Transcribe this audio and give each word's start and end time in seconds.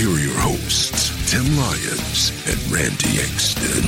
Here 0.00 0.08
are 0.08 0.18
your 0.18 0.38
hosts, 0.38 1.10
Tim 1.30 1.44
Lyons 1.58 2.30
and 2.48 2.72
Randy 2.72 3.20
Exton. 3.20 3.84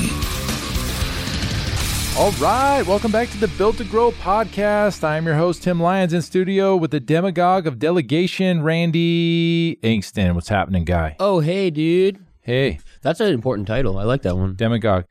All 2.15 2.31
right, 2.33 2.83
welcome 2.85 3.11
back 3.11 3.29
to 3.31 3.37
the 3.39 3.47
Built 3.57 3.77
to 3.77 3.83
Grow 3.83 4.11
podcast. 4.11 5.03
I 5.03 5.17
am 5.17 5.25
your 5.25 5.33
host, 5.33 5.63
Tim 5.63 5.79
Lyons, 5.81 6.13
in 6.13 6.21
studio 6.21 6.75
with 6.75 6.91
the 6.91 6.99
demagogue 6.99 7.65
of 7.65 7.79
delegation, 7.79 8.61
Randy 8.61 9.77
Inkston. 9.81 10.35
What's 10.35 10.49
happening, 10.49 10.83
guy? 10.85 11.15
Oh, 11.19 11.39
hey, 11.39 11.71
dude. 11.71 12.23
Hey, 12.41 12.77
That's 13.01 13.19
an 13.19 13.33
important 13.33 13.67
title. 13.67 13.97
I 13.97 14.03
like 14.03 14.21
that 14.21 14.37
one. 14.37 14.53
demagogue. 14.55 15.05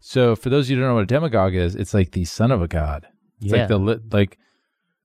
So, 0.00 0.34
for 0.34 0.50
those 0.50 0.66
of 0.66 0.70
you 0.70 0.76
who 0.78 0.80
don't 0.82 0.90
know 0.90 0.94
what 0.96 1.04
a 1.04 1.06
demagogue 1.06 1.54
is, 1.54 1.76
it's 1.76 1.94
like 1.94 2.10
the 2.10 2.24
son 2.24 2.50
of 2.50 2.60
a 2.62 2.66
god. 2.66 3.06
It's 3.40 3.52
Yeah. 3.52 3.60
like 3.60 3.68
the 3.68 4.00
like 4.10 4.38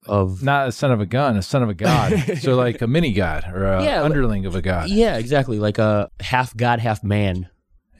Of 0.05 0.43
not 0.43 0.67
a 0.67 0.71
son 0.71 0.91
of 0.91 0.99
a 1.01 1.05
gun, 1.05 1.37
a 1.37 1.41
son 1.41 1.63
of 1.63 1.69
a 1.69 1.73
god. 1.73 2.37
so, 2.41 2.55
like 2.55 2.81
a 2.81 2.87
mini 2.87 3.13
god 3.13 3.45
or 3.53 3.63
a 3.65 3.83
Yeah, 3.83 4.03
underling 4.03 4.45
of 4.45 4.55
a 4.55 4.61
god. 4.61 4.89
yeah, 4.89 5.17
exactly. 5.17 5.59
Like 5.59 5.77
a 5.77 6.09
half 6.19 6.55
god, 6.55 6.79
half 6.79 7.03
man. 7.03 7.49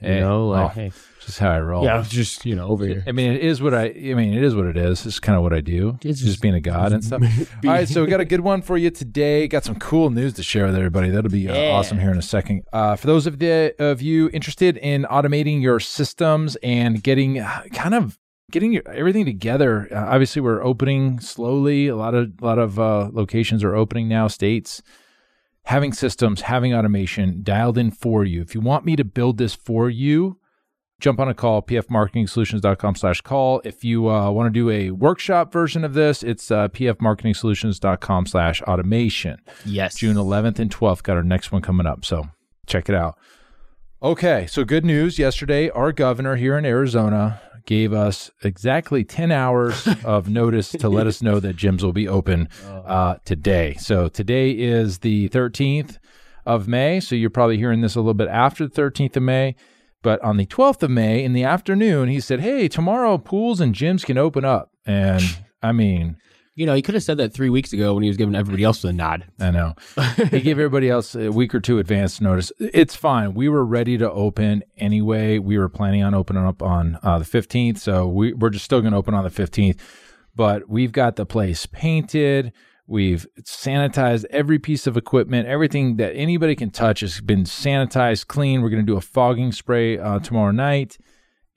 Hey, 0.00 0.16
You 0.16 0.20
know, 0.20 0.48
like 0.48 0.64
oh, 0.64 0.68
hey. 0.68 0.92
just 1.24 1.38
how 1.38 1.50
I 1.50 1.60
roll. 1.60 1.82
yeah, 1.84 2.04
just 2.06 2.44
you 2.44 2.54
know 2.54 2.66
over 2.68 2.84
here. 2.86 3.02
I 3.06 3.12
mean, 3.12 3.32
it 3.32 3.42
is 3.42 3.62
what 3.62 3.72
I. 3.72 3.84
I 3.86 4.12
mean, 4.14 4.34
it 4.34 4.42
is 4.42 4.54
what 4.54 4.66
it 4.66 4.76
is. 4.76 5.06
It's 5.06 5.18
kind 5.18 5.34
of 5.36 5.42
what 5.42 5.54
I 5.54 5.60
do. 5.62 5.92
It's 6.02 6.20
just, 6.20 6.24
just- 6.24 6.42
being 6.42 6.52
a 6.54 6.60
god 6.60 6.92
and 6.92 7.02
stuff. 7.02 7.22
All 7.64 7.70
right, 7.70 7.88
so 7.88 8.02
we 8.04 8.10
got 8.10 8.20
a 8.20 8.26
good 8.26 8.40
one 8.40 8.60
for 8.60 8.76
you 8.76 8.90
today. 8.90 9.48
Got 9.48 9.64
some 9.64 9.76
cool 9.76 10.10
news 10.10 10.34
to 10.34 10.42
share 10.42 10.66
with 10.66 10.74
everybody. 10.74 11.08
That'll 11.08 11.30
be 11.30 11.48
uh, 11.48 11.54
Yeah. 11.54 11.70
awesome 11.70 11.98
here 12.00 12.10
in 12.10 12.18
a 12.18 12.22
second. 12.22 12.64
Uh, 12.70 12.96
for 12.96 13.06
those 13.06 13.26
of 13.26 13.38
the 13.38 13.74
of 13.78 14.02
you 14.02 14.28
interested 14.34 14.76
in 14.76 15.04
automating 15.04 15.62
your 15.62 15.80
systems 15.80 16.56
and 16.62 17.02
getting 17.02 17.38
uh, 17.38 17.62
kind 17.72 17.94
of 17.94 18.18
getting 18.50 18.72
your, 18.72 18.88
everything 18.88 19.24
together, 19.24 19.88
uh, 19.90 20.06
obviously 20.06 20.42
we're 20.42 20.62
opening 20.62 21.20
slowly. 21.20 21.88
A 21.88 21.96
lot 21.96 22.14
of 22.14 22.32
a 22.40 22.44
lot 22.44 22.58
of 22.58 22.78
uh, 22.78 23.10
locations 23.12 23.64
are 23.64 23.74
opening 23.74 24.08
now. 24.08 24.28
States 24.28 24.82
having 25.64 25.92
systems, 25.92 26.42
having 26.42 26.74
automation 26.74 27.42
dialed 27.42 27.78
in 27.78 27.90
for 27.90 28.24
you. 28.24 28.42
If 28.42 28.54
you 28.54 28.60
want 28.60 28.84
me 28.84 28.96
to 28.96 29.04
build 29.04 29.38
this 29.38 29.54
for 29.54 29.88
you, 29.88 30.38
jump 31.00 31.18
on 31.18 31.28
a 31.28 31.34
call, 31.34 31.62
pfmarketingsolutions.com 31.62 32.96
slash 32.96 33.20
call. 33.22 33.62
If 33.64 33.82
you 33.82 34.08
uh, 34.08 34.30
want 34.30 34.46
to 34.46 34.50
do 34.50 34.70
a 34.70 34.90
workshop 34.90 35.52
version 35.52 35.84
of 35.84 35.94
this, 35.94 36.22
it's 36.22 36.50
uh, 36.50 36.68
pfmarketingsolutions.com 36.68 38.26
slash 38.26 38.62
automation. 38.62 39.38
Yes, 39.64 39.96
June 39.96 40.16
11th 40.16 40.58
and 40.58 40.70
12th, 40.70 41.02
got 41.02 41.16
our 41.16 41.22
next 41.22 41.50
one 41.50 41.62
coming 41.62 41.86
up. 41.86 42.04
So 42.04 42.28
check 42.66 42.88
it 42.88 42.94
out. 42.94 43.18
Okay, 44.02 44.46
so 44.46 44.64
good 44.64 44.84
news. 44.84 45.18
Yesterday, 45.18 45.70
our 45.70 45.90
governor 45.90 46.36
here 46.36 46.58
in 46.58 46.66
Arizona 46.66 47.40
gave 47.66 47.92
us 47.92 48.30
exactly 48.42 49.04
10 49.04 49.30
hours 49.32 49.88
of 50.04 50.28
notice 50.28 50.70
to 50.72 50.88
let 50.88 51.06
us 51.06 51.22
know 51.22 51.40
that 51.40 51.56
gyms 51.56 51.82
will 51.82 51.92
be 51.92 52.08
open 52.08 52.48
uh, 52.64 53.16
today. 53.24 53.74
So 53.78 54.08
today 54.08 54.50
is 54.50 54.98
the 54.98 55.28
13th 55.30 55.98
of 56.46 56.68
May. 56.68 57.00
So 57.00 57.14
you're 57.14 57.30
probably 57.30 57.56
hearing 57.56 57.80
this 57.80 57.94
a 57.94 58.00
little 58.00 58.14
bit 58.14 58.28
after 58.28 58.66
the 58.66 58.82
13th 58.82 59.16
of 59.16 59.22
May. 59.22 59.56
But 60.02 60.20
on 60.22 60.36
the 60.36 60.44
12th 60.46 60.82
of 60.82 60.90
May 60.90 61.24
in 61.24 61.32
the 61.32 61.44
afternoon, 61.44 62.08
he 62.08 62.20
said, 62.20 62.40
Hey, 62.40 62.68
tomorrow 62.68 63.16
pools 63.16 63.60
and 63.60 63.74
gyms 63.74 64.04
can 64.04 64.18
open 64.18 64.44
up. 64.44 64.70
And 64.84 65.22
I 65.62 65.72
mean, 65.72 66.18
You 66.56 66.66
know, 66.66 66.74
he 66.74 66.82
could 66.82 66.94
have 66.94 67.02
said 67.02 67.16
that 67.16 67.32
three 67.32 67.50
weeks 67.50 67.72
ago 67.72 67.94
when 67.94 68.04
he 68.04 68.08
was 68.08 68.16
giving 68.16 68.36
everybody 68.36 68.62
else 68.62 68.82
the 68.82 68.92
nod. 68.92 69.24
I 69.40 69.50
know. 69.50 69.74
he 70.30 70.40
gave 70.40 70.58
everybody 70.58 70.88
else 70.88 71.16
a 71.16 71.32
week 71.32 71.52
or 71.52 71.60
two 71.60 71.80
advance 71.80 72.20
notice. 72.20 72.52
It's 72.60 72.94
fine. 72.94 73.34
We 73.34 73.48
were 73.48 73.64
ready 73.64 73.98
to 73.98 74.10
open 74.10 74.62
anyway. 74.76 75.38
We 75.38 75.58
were 75.58 75.68
planning 75.68 76.04
on 76.04 76.14
opening 76.14 76.44
up 76.44 76.62
on 76.62 76.98
uh, 77.02 77.18
the 77.18 77.24
15th. 77.24 77.78
So 77.78 78.06
we, 78.06 78.34
we're 78.34 78.50
just 78.50 78.64
still 78.64 78.80
going 78.80 78.92
to 78.92 78.98
open 78.98 79.14
on 79.14 79.24
the 79.24 79.30
15th. 79.30 79.80
But 80.36 80.68
we've 80.68 80.92
got 80.92 81.16
the 81.16 81.26
place 81.26 81.66
painted. 81.66 82.52
We've 82.86 83.26
sanitized 83.40 84.24
every 84.30 84.58
piece 84.60 84.86
of 84.86 84.96
equipment. 84.96 85.48
Everything 85.48 85.96
that 85.96 86.12
anybody 86.14 86.54
can 86.54 86.70
touch 86.70 87.00
has 87.00 87.20
been 87.20 87.44
sanitized, 87.44 88.28
clean. 88.28 88.62
We're 88.62 88.68
going 88.68 88.84
to 88.84 88.92
do 88.92 88.96
a 88.96 89.00
fogging 89.00 89.50
spray 89.52 89.98
uh, 89.98 90.20
tomorrow 90.20 90.52
night. 90.52 90.98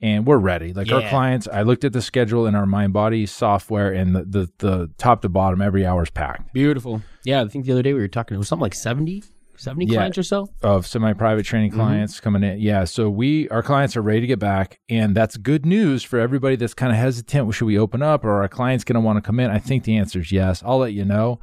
And 0.00 0.26
we're 0.26 0.38
ready. 0.38 0.72
Like 0.72 0.92
our 0.92 1.08
clients, 1.08 1.48
I 1.48 1.62
looked 1.62 1.84
at 1.84 1.92
the 1.92 2.00
schedule 2.00 2.46
in 2.46 2.54
our 2.54 2.66
Mindbody 2.66 3.28
software, 3.28 3.92
and 3.92 4.14
the, 4.14 4.24
the, 4.24 4.50
the 4.58 4.90
top 4.96 5.22
to 5.22 5.28
bottom, 5.28 5.60
every 5.60 5.84
hour 5.84 6.04
is 6.04 6.10
packed. 6.10 6.52
Beautiful. 6.52 7.02
Yeah, 7.24 7.42
I 7.42 7.48
think 7.48 7.64
the 7.64 7.72
other 7.72 7.82
day 7.82 7.92
we 7.92 8.00
were 8.00 8.08
talking. 8.08 8.36
It 8.36 8.38
was 8.38 8.46
something 8.46 8.62
like 8.62 8.74
70, 8.74 9.24
70 9.56 9.86
Yeah. 9.86 9.98
clients 9.98 10.18
or 10.18 10.22
so. 10.22 10.48
of 10.62 10.86
semi-private 10.86 11.44
training 11.44 11.70
mm-hmm. 11.70 11.80
clients 11.80 12.20
coming 12.20 12.44
in. 12.44 12.60
Yeah, 12.60 12.84
so 12.84 13.10
we 13.10 13.48
our 13.48 13.62
clients 13.62 13.96
are 13.96 14.02
ready 14.02 14.20
to 14.20 14.26
get 14.28 14.38
back, 14.38 14.78
and 14.88 15.16
that's 15.16 15.36
good 15.36 15.66
news 15.66 16.04
for 16.04 16.20
everybody 16.20 16.54
that's 16.54 16.74
kind 16.74 16.92
of 16.92 16.98
hesitant. 16.98 17.52
Should 17.54 17.66
we 17.66 17.76
open 17.76 18.00
up, 18.00 18.24
or 18.24 18.30
are 18.30 18.42
our 18.42 18.48
clients 18.48 18.84
going 18.84 18.94
to 18.94 19.00
want 19.00 19.16
to 19.16 19.22
come 19.22 19.40
in? 19.40 19.50
I 19.50 19.58
think 19.58 19.82
the 19.82 19.96
answer 19.96 20.20
is 20.20 20.30
yes. 20.30 20.62
I'll 20.64 20.78
let 20.78 20.92
you 20.92 21.04
know. 21.04 21.40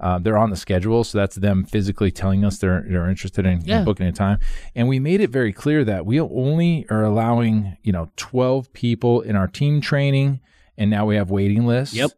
Uh, 0.00 0.18
they're 0.18 0.38
on 0.38 0.48
the 0.50 0.56
schedule, 0.56 1.04
so 1.04 1.18
that's 1.18 1.36
them 1.36 1.62
physically 1.64 2.10
telling 2.10 2.44
us 2.44 2.58
they're 2.58 2.84
they're 2.88 3.08
interested 3.08 3.44
in, 3.44 3.68
in 3.68 3.84
booking 3.84 4.06
a 4.06 4.12
time. 4.12 4.38
And 4.74 4.88
we 4.88 4.98
made 4.98 5.20
it 5.20 5.30
very 5.30 5.52
clear 5.52 5.84
that 5.84 6.06
we 6.06 6.18
only 6.18 6.86
are 6.88 7.04
allowing 7.04 7.76
you 7.82 7.92
know 7.92 8.08
twelve 8.16 8.72
people 8.72 9.20
in 9.20 9.36
our 9.36 9.46
team 9.46 9.80
training, 9.80 10.40
and 10.78 10.90
now 10.90 11.04
we 11.06 11.16
have 11.16 11.30
waiting 11.30 11.66
lists. 11.66 11.94
Yep. 11.94 12.10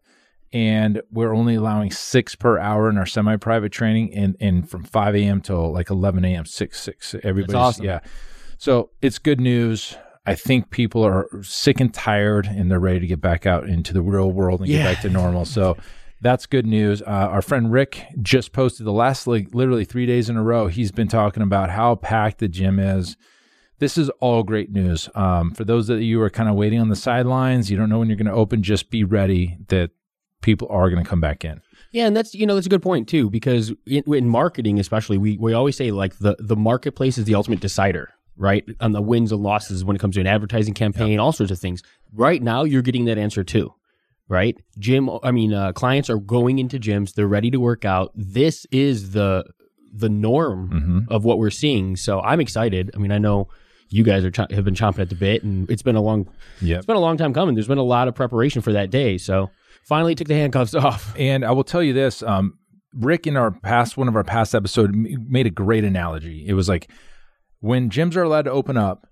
And 0.55 1.01
we're 1.11 1.35
only 1.35 1.55
allowing 1.55 1.91
six 1.91 2.35
per 2.35 2.59
hour 2.59 2.91
in 2.91 2.99
our 2.99 3.07
semi-private 3.07 3.73
training, 3.73 4.13
and 4.15 4.37
and 4.39 4.69
from 4.69 4.85
five 4.85 5.17
a.m. 5.17 5.41
till 5.41 5.73
like 5.73 5.89
eleven 5.91 6.25
a.m. 6.25 6.45
six 6.45 6.81
six. 6.81 7.15
Everybody's 7.23 7.55
awesome. 7.55 7.85
yeah. 7.87 8.01
So 8.59 8.91
it's 9.01 9.19
good 9.19 9.41
news. 9.41 9.97
I 10.25 10.35
think 10.37 10.71
people 10.71 11.03
are 11.05 11.27
sick 11.43 11.81
and 11.81 11.93
tired, 11.93 12.47
and 12.47 12.71
they're 12.71 12.79
ready 12.79 13.01
to 13.01 13.07
get 13.07 13.21
back 13.21 13.47
out 13.47 13.67
into 13.69 13.93
the 13.93 14.03
real 14.03 14.31
world 14.31 14.61
and 14.61 14.69
Yeah. 14.69 14.83
get 14.85 14.95
back 14.95 15.03
to 15.03 15.09
normal. 15.11 15.45
So 15.47 15.77
that's 16.23 16.47
good 16.47 16.67
news. 16.67 17.03
Uh, 17.03 17.29
our 17.31 17.43
friend 17.43 17.73
Rick 17.73 18.07
just 18.23 18.53
posted 18.53 18.87
the 18.87 18.93
last 18.93 19.27
like 19.27 19.49
literally 19.53 19.85
three 19.85 20.07
days 20.07 20.31
in 20.31 20.37
a 20.37 20.43
row. 20.43 20.69
He's 20.69 20.93
been 20.93 21.09
talking 21.09 21.43
about 21.43 21.69
how 21.71 21.97
packed 21.97 22.39
the 22.39 22.49
gym 22.49 22.79
is. 22.79 23.17
This 23.81 23.99
is 23.99 24.09
all 24.21 24.45
great 24.45 24.71
news. 24.71 25.09
Um, 25.17 25.51
for 25.51 25.65
those 25.65 25.89
that 25.89 26.03
you 26.03 26.23
are 26.23 26.31
kind 26.31 26.49
of 26.49 26.55
waiting 26.55 26.81
on 26.81 26.89
the 26.89 26.97
sidelines, 26.97 27.71
you 27.71 27.77
don't 27.77 27.89
know 27.89 27.99
when 27.99 28.09
you're 28.09 28.17
going 28.17 28.27
to 28.27 28.33
open. 28.33 28.63
Just 28.63 28.89
be 28.89 29.03
ready 29.03 29.59
that 29.67 29.91
people 30.43 30.69
are 30.71 30.89
going 30.89 31.03
to 31.03 31.09
come 31.09 31.21
back 31.21 31.45
in. 31.45 31.61
Yeah, 31.91 32.07
and 32.07 32.17
that's 32.17 32.35
you 32.35 32.47
know 32.47 32.55
that's 32.55 32.67
a 32.67 32.71
good 32.71 32.83
point 32.83 33.09
too 33.09 33.29
because 33.29 33.73
in, 33.87 34.05
in 34.15 34.29
marketing 34.29 34.79
especially 34.79 35.19
we 35.19 35.37
we 35.37 35.53
always 35.53 35.77
say 35.77 35.91
like 35.91 36.19
the 36.19 36.37
the 36.39 36.57
marketplace 36.57 37.19
is 37.19 37.25
the 37.25 37.35
ultimate 37.35 37.61
decider, 37.61 38.11
right? 38.37 38.65
On 38.81 38.93
the 38.93 39.03
wins 39.03 39.33
and 39.33 39.43
losses 39.43 39.85
when 39.85 39.97
it 39.97 39.99
comes 39.99 40.15
to 40.15 40.21
an 40.21 40.27
advertising 40.29 40.75
campaign, 40.75 41.19
all 41.19 41.33
sorts 41.33 41.51
of 41.51 41.59
things. 41.59 41.83
Right 42.15 42.43
now, 42.43 42.63
you're 42.63 42.83
getting 42.83 43.07
that 43.07 43.19
answer 43.19 43.43
too, 43.43 43.75
right? 44.29 44.57
Gym, 44.79 45.11
I 45.23 45.31
mean, 45.31 45.53
uh, 45.53 45.73
clients 45.73 46.09
are 46.11 46.19
going 46.19 46.59
into 46.59 46.79
gyms; 46.79 47.15
they're 47.15 47.27
ready 47.29 47.51
to 47.51 47.59
work 47.59 47.85
out. 47.85 48.13
This 48.15 48.67
is 48.71 49.13
the 49.13 49.45
the 49.95 50.09
norm 50.09 50.71
Mm-hmm. 50.71 50.99
of 51.13 51.25
what 51.25 51.39
we're 51.39 51.51
seeing. 51.51 51.97
So 51.97 52.21
I'm 52.21 52.41
excited. 52.41 52.91
I 52.95 52.99
mean, 52.99 53.13
I 53.13 53.19
know 53.19 53.49
you 53.91 54.03
guys 54.05 54.25
are 54.25 54.31
ch- 54.31 54.51
have 54.53 54.65
been 54.65 54.75
chomping 54.75 55.01
at 55.01 55.09
the 55.11 55.15
bit, 55.15 55.43
and 55.43 55.71
it's 55.71 55.83
been 55.83 55.97
a 55.97 56.01
long 56.01 56.29
Yep. 56.63 56.79
it's 56.79 56.87
been 56.87 56.97
a 56.97 57.01
long 57.01 57.17
time 57.19 57.35
coming. 57.35 57.55
There's 57.55 57.69
been 57.69 57.79
a 57.79 57.83
lot 57.83 58.09
of 58.09 58.15
preparation 58.15 58.63
for 58.63 58.73
that 58.73 58.91
day. 58.91 59.19
So 59.19 59.51
finally 59.87 60.15
took 60.15 60.29
the 60.29 60.35
handcuffs 60.35 60.75
off. 60.87 61.15
And 61.19 61.45
I 61.45 61.51
will 61.53 61.65
tell 61.65 61.83
you 61.83 61.93
this: 61.93 62.23
um, 62.23 62.55
Rick, 62.95 63.27
in 63.27 63.37
our 63.37 63.51
past 63.51 63.99
one 63.99 64.09
of 64.09 64.17
our 64.17 64.25
past 64.25 64.55
episode, 64.55 64.95
m- 64.95 65.27
made 65.29 65.47
a 65.47 65.51
great 65.51 65.85
analogy. 65.85 66.45
It 66.47 66.55
was 66.55 66.69
like 66.71 66.91
when 67.61 67.91
gyms 67.91 68.17
are 68.17 68.23
allowed 68.23 68.47
to 68.47 68.51
open 68.51 68.77
up. 68.79 69.07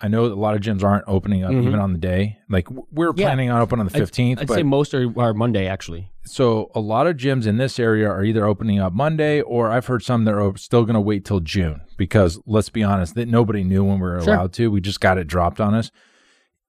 I 0.00 0.08
know 0.08 0.26
a 0.26 0.34
lot 0.34 0.54
of 0.54 0.60
gyms 0.60 0.82
aren't 0.84 1.04
opening 1.06 1.42
up 1.42 1.52
even 1.52 1.64
mm-hmm. 1.66 1.80
on 1.80 1.92
the 1.92 1.98
day. 1.98 2.38
Like 2.50 2.68
we're 2.90 3.12
Yeah. 3.16 3.26
planning 3.28 3.50
on 3.50 3.62
opening 3.62 3.80
on 3.80 3.86
the 3.86 3.98
fifteenth, 3.98 4.40
I'd 4.40 4.46
but 4.48 4.54
say 4.54 4.62
most 4.62 4.92
are, 4.92 5.10
are 5.18 5.32
Monday 5.32 5.66
actually. 5.66 6.10
so 6.24 6.70
a 6.74 6.80
lot 6.80 7.06
of 7.06 7.16
gyms 7.16 7.46
in 7.46 7.56
this 7.56 7.78
area 7.78 8.06
are 8.08 8.22
either 8.22 8.44
opening 8.44 8.78
up 8.78 8.92
Monday, 8.92 9.40
or 9.40 9.70
I've 9.70 9.86
heard 9.86 10.02
some 10.02 10.24
that 10.24 10.34
are 10.34 10.56
still 10.58 10.84
going 10.84 10.94
to 10.94 11.00
wait 11.00 11.24
till 11.24 11.40
June 11.40 11.80
because 11.96 12.38
let's 12.46 12.68
be 12.68 12.82
honest, 12.82 13.14
that 13.14 13.26
nobody 13.28 13.64
knew 13.64 13.84
when 13.84 13.96
we 13.96 14.02
were 14.02 14.20
Sure. 14.20 14.34
allowed 14.34 14.52
to. 14.54 14.70
We 14.70 14.80
just 14.82 15.00
got 15.00 15.16
it 15.18 15.26
dropped 15.28 15.60
on 15.60 15.72
us. 15.74 15.90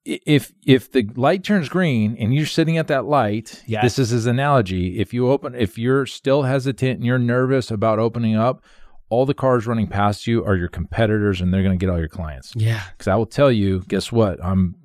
If 0.05 0.53
if 0.65 0.89
the 0.89 1.09
light 1.17 1.43
turns 1.43 1.67
green 1.67 2.15
and 2.17 2.33
you're 2.33 2.45
sitting 2.45 2.77
at 2.77 2.87
that 2.87 3.03
light, 3.05 3.61
Yes. 3.67 3.83
this 3.83 3.99
is 3.99 4.09
his 4.11 4.25
analogy. 4.25 4.99
If 4.99 5.13
you 5.13 5.29
open, 5.29 5.53
if 5.53 5.77
you're 5.77 6.05
still 6.05 6.43
hesitant 6.43 6.97
and 6.99 7.05
you're 7.05 7.19
nervous 7.19 7.69
about 7.71 7.99
opening 7.99 8.37
up, 8.37 8.63
all 9.09 9.25
the 9.25 9.33
cars 9.33 9.65
running 9.67 9.87
past 9.87 10.27
you 10.27 10.43
are 10.45 10.55
your 10.55 10.67
competitors, 10.67 11.41
and 11.41 11.53
they're 11.53 11.63
going 11.63 11.77
to 11.77 11.83
get 11.83 11.91
all 11.91 11.99
your 11.99 12.07
clients. 12.09 12.53
Yeah. 12.55 12.81
Because 12.91 13.07
I 13.07 13.15
will 13.15 13.25
tell 13.25 13.51
you, 13.51 13.83
guess 13.87 14.11
what? 14.11 14.43
I'm 14.43 14.75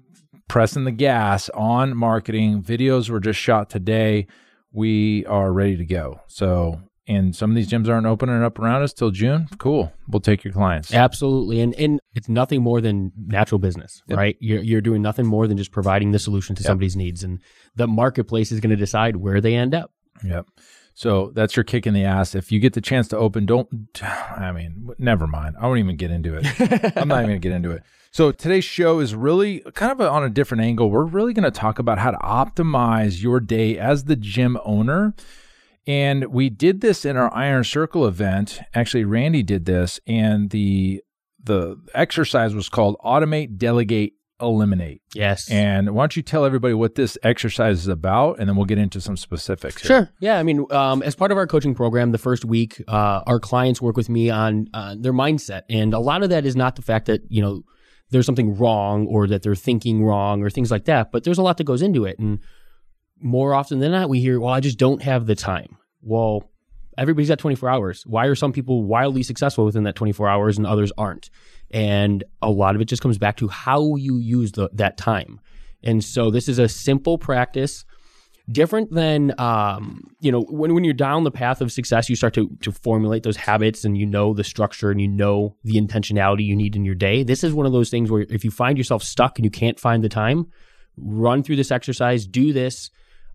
pressing 0.48 0.84
the 0.84 0.92
gas 0.92 1.48
on 1.50 1.96
marketing. 1.96 2.62
Videos 2.62 3.08
were 3.10 3.20
just 3.20 3.38
shot 3.38 3.70
today. 3.70 4.26
We 4.72 5.26
are 5.26 5.52
ready 5.52 5.76
to 5.76 5.84
go. 5.84 6.20
So 6.28 6.80
and 7.08 7.34
some 7.34 7.50
of 7.50 7.56
these 7.56 7.68
gyms 7.68 7.88
aren't 7.88 8.06
opening 8.06 8.42
up 8.44 8.58
around 8.60 8.82
us 8.82 8.92
till 8.92 9.10
June, 9.10 9.48
cool. 9.58 9.92
We'll 10.08 10.20
take 10.20 10.44
your 10.44 10.52
clients. 10.52 10.94
Absolutely. 10.94 11.60
And 11.60 11.74
and 11.74 12.00
it's 12.14 12.28
nothing 12.28 12.62
more 12.62 12.80
than 12.80 13.12
natural 13.26 13.58
business, 13.58 14.02
Yep. 14.06 14.16
right? 14.18 14.36
You're 14.40 14.62
you're 14.62 14.80
doing 14.80 15.02
nothing 15.02 15.26
more 15.26 15.46
than 15.48 15.56
just 15.56 15.72
providing 15.72 16.12
the 16.12 16.18
solution 16.18 16.54
to 16.56 16.62
Yep. 16.62 16.66
somebody's 16.66 16.96
needs. 16.96 17.24
And 17.24 17.40
the 17.74 17.86
marketplace 17.88 18.52
is 18.52 18.60
going 18.60 18.70
to 18.70 18.76
decide 18.76 19.16
where 19.16 19.40
they 19.40 19.54
end 19.56 19.74
up. 19.74 19.90
Yep. 20.24 20.46
So 20.94 21.30
that's 21.34 21.56
your 21.56 21.64
kick 21.64 21.86
in 21.86 21.94
the 21.94 22.04
ass. 22.04 22.34
If 22.34 22.52
you 22.52 22.60
get 22.60 22.74
the 22.74 22.80
chance 22.80 23.08
to 23.08 23.16
open, 23.16 23.46
don't, 23.46 23.68
I 24.02 24.52
mean, 24.52 24.90
never 24.98 25.26
mind. 25.26 25.56
I 25.60 25.66
won't 25.66 25.78
even 25.78 25.96
get 25.96 26.10
into 26.10 26.34
it. 26.34 26.46
I'm 26.96 27.08
not 27.08 27.18
even 27.18 27.30
going 27.30 27.40
to 27.40 27.48
get 27.48 27.52
into 27.52 27.70
it. 27.70 27.82
So 28.14 28.30
today's 28.30 28.64
show 28.64 28.98
is 28.98 29.14
really 29.14 29.60
kind 29.72 29.90
of 29.90 29.98
a, 29.98 30.06
on 30.06 30.22
a 30.22 30.28
different 30.28 30.62
angle. 30.62 30.90
We're 30.90 31.02
really 31.02 31.32
going 31.32 31.44
to 31.44 31.50
talk 31.50 31.78
about 31.78 31.98
how 31.98 32.10
to 32.10 32.18
optimize 32.18 33.22
your 33.22 33.40
day 33.40 33.78
as 33.78 34.04
the 34.04 34.16
gym 34.16 34.58
owner. 34.66 35.14
And 35.86 36.26
we 36.26 36.50
did 36.50 36.82
this 36.82 37.06
in 37.06 37.16
our 37.16 37.32
Iron 37.34 37.64
Circle 37.64 38.06
event. 38.06 38.60
Actually, 38.74 39.04
Randy 39.04 39.42
did 39.42 39.64
this, 39.64 39.98
and 40.06 40.50
the 40.50 41.02
the 41.42 41.80
exercise 41.94 42.54
was 42.54 42.68
called 42.68 42.96
Automate, 43.02 43.56
Delegate, 43.56 44.12
Eliminate. 44.42 45.00
Yes. 45.14 45.48
And 45.50 45.94
why 45.94 46.02
don't 46.02 46.16
you 46.16 46.22
tell 46.22 46.44
everybody 46.44 46.74
what 46.74 46.96
this 46.96 47.16
exercise 47.22 47.78
is 47.78 47.88
about, 47.88 48.38
and 48.38 48.48
then 48.48 48.56
we'll 48.56 48.66
get 48.66 48.78
into 48.78 49.00
some 49.00 49.16
specifics. 49.16 49.80
here. 49.80 49.88
Sure. 49.88 50.10
Yeah. 50.20 50.38
I 50.38 50.42
mean, 50.42 50.66
um, 50.70 51.02
as 51.02 51.14
part 51.14 51.30
of 51.30 51.38
our 51.38 51.46
coaching 51.46 51.74
program, 51.74 52.12
the 52.12 52.18
first 52.18 52.44
week, 52.44 52.82
uh, 52.88 53.22
our 53.26 53.38
clients 53.40 53.80
work 53.80 53.96
with 53.96 54.08
me 54.08 54.28
on 54.28 54.66
uh, 54.74 54.96
their 54.98 55.12
mindset, 55.12 55.62
and 55.70 55.94
a 55.94 55.98
lot 56.00 56.22
of 56.22 56.30
that 56.30 56.44
is 56.44 56.56
not 56.56 56.76
the 56.76 56.82
fact 56.82 57.06
that 57.06 57.22
you 57.28 57.40
know 57.40 57.62
there's 58.10 58.26
something 58.26 58.56
wrong 58.56 59.06
or 59.06 59.26
that 59.26 59.42
they're 59.42 59.54
thinking 59.54 60.02
wrong 60.04 60.42
or 60.42 60.50
things 60.50 60.70
like 60.70 60.84
that, 60.84 61.12
but 61.12 61.24
there's 61.24 61.38
a 61.38 61.42
lot 61.42 61.56
that 61.56 61.64
goes 61.64 61.80
into 61.82 62.04
it, 62.04 62.18
and 62.18 62.40
more 63.20 63.54
often 63.54 63.78
than 63.78 63.92
not, 63.92 64.08
we 64.08 64.20
hear, 64.20 64.40
"Well, 64.40 64.52
I 64.52 64.60
just 64.60 64.78
don't 64.78 65.02
have 65.02 65.26
the 65.26 65.34
time." 65.36 65.76
Well, 66.02 66.50
everybody's 66.98 67.28
got 67.28 67.38
24 67.38 67.68
hours. 67.68 68.06
Why 68.06 68.26
are 68.26 68.34
some 68.34 68.52
people 68.52 68.84
wildly 68.84 69.22
successful 69.22 69.64
within 69.64 69.84
that 69.84 69.94
24 69.94 70.28
hours 70.28 70.58
and 70.58 70.66
others 70.66 70.92
aren't? 70.98 71.30
And 71.70 72.24
a 72.40 72.50
lot 72.50 72.74
of 72.74 72.80
it 72.80 72.86
just 72.86 73.02
comes 73.02 73.18
back 73.18 73.36
to 73.38 73.48
how 73.48 73.96
you 73.96 74.18
use 74.18 74.52
the, 74.52 74.68
that 74.74 74.96
time. 74.96 75.40
And 75.82 76.04
so 76.04 76.30
this 76.30 76.48
is 76.48 76.58
a 76.58 76.68
simple 76.68 77.18
practice 77.18 77.84
different 78.50 78.90
than 78.90 79.32
um, 79.38 80.14
you 80.20 80.32
know 80.32 80.42
when, 80.42 80.74
when 80.74 80.84
you're 80.84 80.94
down 80.94 81.22
the 81.24 81.30
path 81.30 81.60
of 81.60 81.70
success 81.70 82.08
you 82.08 82.16
start 82.16 82.34
to 82.34 82.50
to 82.60 82.72
formulate 82.72 83.22
those 83.22 83.36
habits 83.36 83.84
and 83.84 83.96
you 83.96 84.04
know 84.04 84.34
the 84.34 84.42
structure 84.42 84.90
and 84.90 85.00
you 85.00 85.06
know 85.06 85.56
the 85.62 85.74
intentionality 85.74 86.44
you 86.44 86.56
need 86.56 86.74
in 86.74 86.84
your 86.84 86.94
day 86.94 87.22
this 87.22 87.44
is 87.44 87.54
one 87.54 87.66
of 87.66 87.72
those 87.72 87.88
things 87.88 88.10
where 88.10 88.26
if 88.28 88.44
you 88.44 88.50
find 88.50 88.76
yourself 88.76 89.02
stuck 89.02 89.38
and 89.38 89.44
you 89.44 89.50
can't 89.50 89.78
find 89.78 90.02
the 90.02 90.08
time 90.08 90.50
run 90.96 91.42
through 91.42 91.56
this 91.56 91.70
exercise 91.70 92.26
do 92.26 92.52
this 92.52 92.90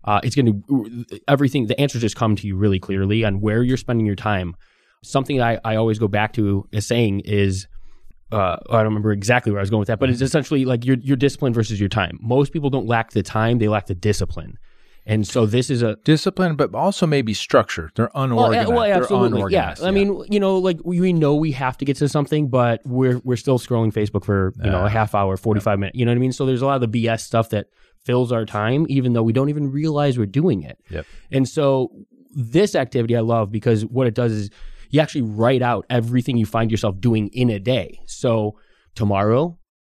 uh, 0.08 0.20
it's 0.24 0.34
going 0.34 0.46
to 0.46 1.04
everything 1.28 1.66
the 1.66 1.78
answers 1.78 2.00
just 2.00 2.16
come 2.16 2.34
to 2.34 2.46
you 2.46 2.56
really 2.56 2.80
clearly 2.80 3.24
on 3.24 3.40
where 3.40 3.62
you're 3.62 3.76
spending 3.76 4.06
your 4.06 4.16
time 4.16 4.56
something 5.02 5.40
I, 5.40 5.58
I 5.64 5.76
always 5.76 5.98
go 5.98 6.08
back 6.08 6.32
to 6.34 6.66
as 6.72 6.86
saying 6.86 7.20
is 7.20 7.68
uh, 8.32 8.56
I 8.70 8.76
don't 8.78 8.84
remember 8.84 9.12
exactly 9.12 9.52
where 9.52 9.60
I 9.60 9.62
was 9.62 9.70
going 9.70 9.80
with 9.80 9.88
that, 9.88 9.98
but 10.00 10.10
it's 10.10 10.20
essentially 10.20 10.64
like 10.64 10.84
your 10.84 10.96
your 10.98 11.16
discipline 11.16 11.54
versus 11.54 11.80
your 11.80 11.88
time. 11.88 12.18
Most 12.20 12.52
people 12.52 12.68
don't 12.68 12.86
lack 12.86 13.12
the 13.12 13.22
time; 13.22 13.58
they 13.58 13.68
lack 13.68 13.86
the 13.86 13.94
discipline. 13.94 14.58
And 15.06 15.26
so 15.26 15.46
this 15.46 15.70
is 15.70 15.80
a 15.82 15.96
discipline, 16.04 16.54
but 16.54 16.74
also 16.74 17.06
maybe 17.06 17.32
structure. 17.32 17.90
They're 17.94 18.10
unorganized. 18.14 18.68
yeah, 18.68 18.74
well, 18.74 18.84
They're 18.84 18.96
absolutely, 18.96 19.28
yeah. 19.52 19.70
unorganized, 19.72 19.84
I 19.84 19.90
mean, 19.90 20.22
you 20.28 20.38
know, 20.38 20.58
like 20.58 20.78
we, 20.84 21.00
we 21.00 21.14
know 21.14 21.34
we 21.34 21.52
have 21.52 21.78
to 21.78 21.86
get 21.86 21.96
to 21.96 22.08
something, 22.10 22.48
but 22.48 22.82
we're 22.84 23.18
we're 23.24 23.36
still 23.36 23.58
scrolling 23.58 23.90
Facebook 23.90 24.24
for 24.24 24.52
you 24.62 24.70
know 24.70 24.82
Uh, 24.82 24.86
a 24.86 24.90
half 24.90 25.14
hour, 25.14 25.38
forty 25.38 25.60
five 25.60 25.78
minutes. 25.78 25.96
You 25.96 26.04
know 26.04 26.10
what 26.10 26.16
I 26.16 26.20
mean? 26.20 26.32
So 26.32 26.44
there's 26.44 26.60
a 26.60 26.66
lot 26.66 26.82
of 26.82 26.92
the 26.92 27.06
BS 27.06 27.20
stuff 27.20 27.48
that 27.50 27.68
fills 28.08 28.32
our 28.32 28.46
time, 28.46 28.86
even 28.88 29.12
though 29.12 29.22
we 29.22 29.34
don't 29.34 29.50
even 29.50 29.70
realize 29.70 30.18
we're 30.18 30.24
doing 30.24 30.62
it. 30.62 30.78
Yep. 30.88 31.04
And 31.30 31.46
so 31.46 31.92
this 32.30 32.74
activity 32.74 33.14
I 33.14 33.20
love 33.20 33.52
because 33.52 33.84
what 33.84 34.06
it 34.06 34.14
does 34.14 34.32
is 34.32 34.48
you 34.88 34.98
actually 34.98 35.22
write 35.22 35.60
out 35.60 35.84
everything 35.90 36.38
you 36.38 36.46
find 36.46 36.70
yourself 36.70 36.98
doing 36.98 37.28
in 37.34 37.50
a 37.50 37.58
day. 37.58 38.00
So 38.06 38.58
tomorrow, 38.94 39.58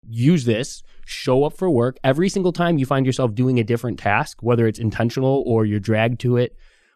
use 0.09 0.45
this, 0.45 0.81
show 1.05 1.43
up 1.43 1.55
for 1.55 1.69
work. 1.69 1.97
Every 2.03 2.29
single 2.29 2.51
time 2.51 2.79
you 2.79 2.87
find 2.87 3.05
yourself 3.05 3.35
doing 3.35 3.59
a 3.59 3.63
different 3.63 3.99
task, 3.99 4.41
whether 4.41 4.65
it's 4.65 4.79
intentional 4.79 5.43
or 5.45 5.63
you're 5.63 5.79
dragged 5.79 6.19
to 6.21 6.37
it, 6.37 6.55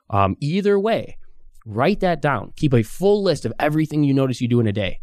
um, 0.10 0.36
either 0.40 0.80
way, 0.80 1.20
write 1.64 2.00
that 2.00 2.24
down. 2.24 2.54
Keep 2.56 2.74
a 2.74 2.82
full 2.82 3.22
list 3.22 3.46
of 3.46 3.54
everything 3.60 4.04
you 4.04 4.16
notice 4.16 4.42
you 4.42 4.48
do 4.48 4.60
in 4.60 4.66
a 4.66 4.74
day. 4.74 5.00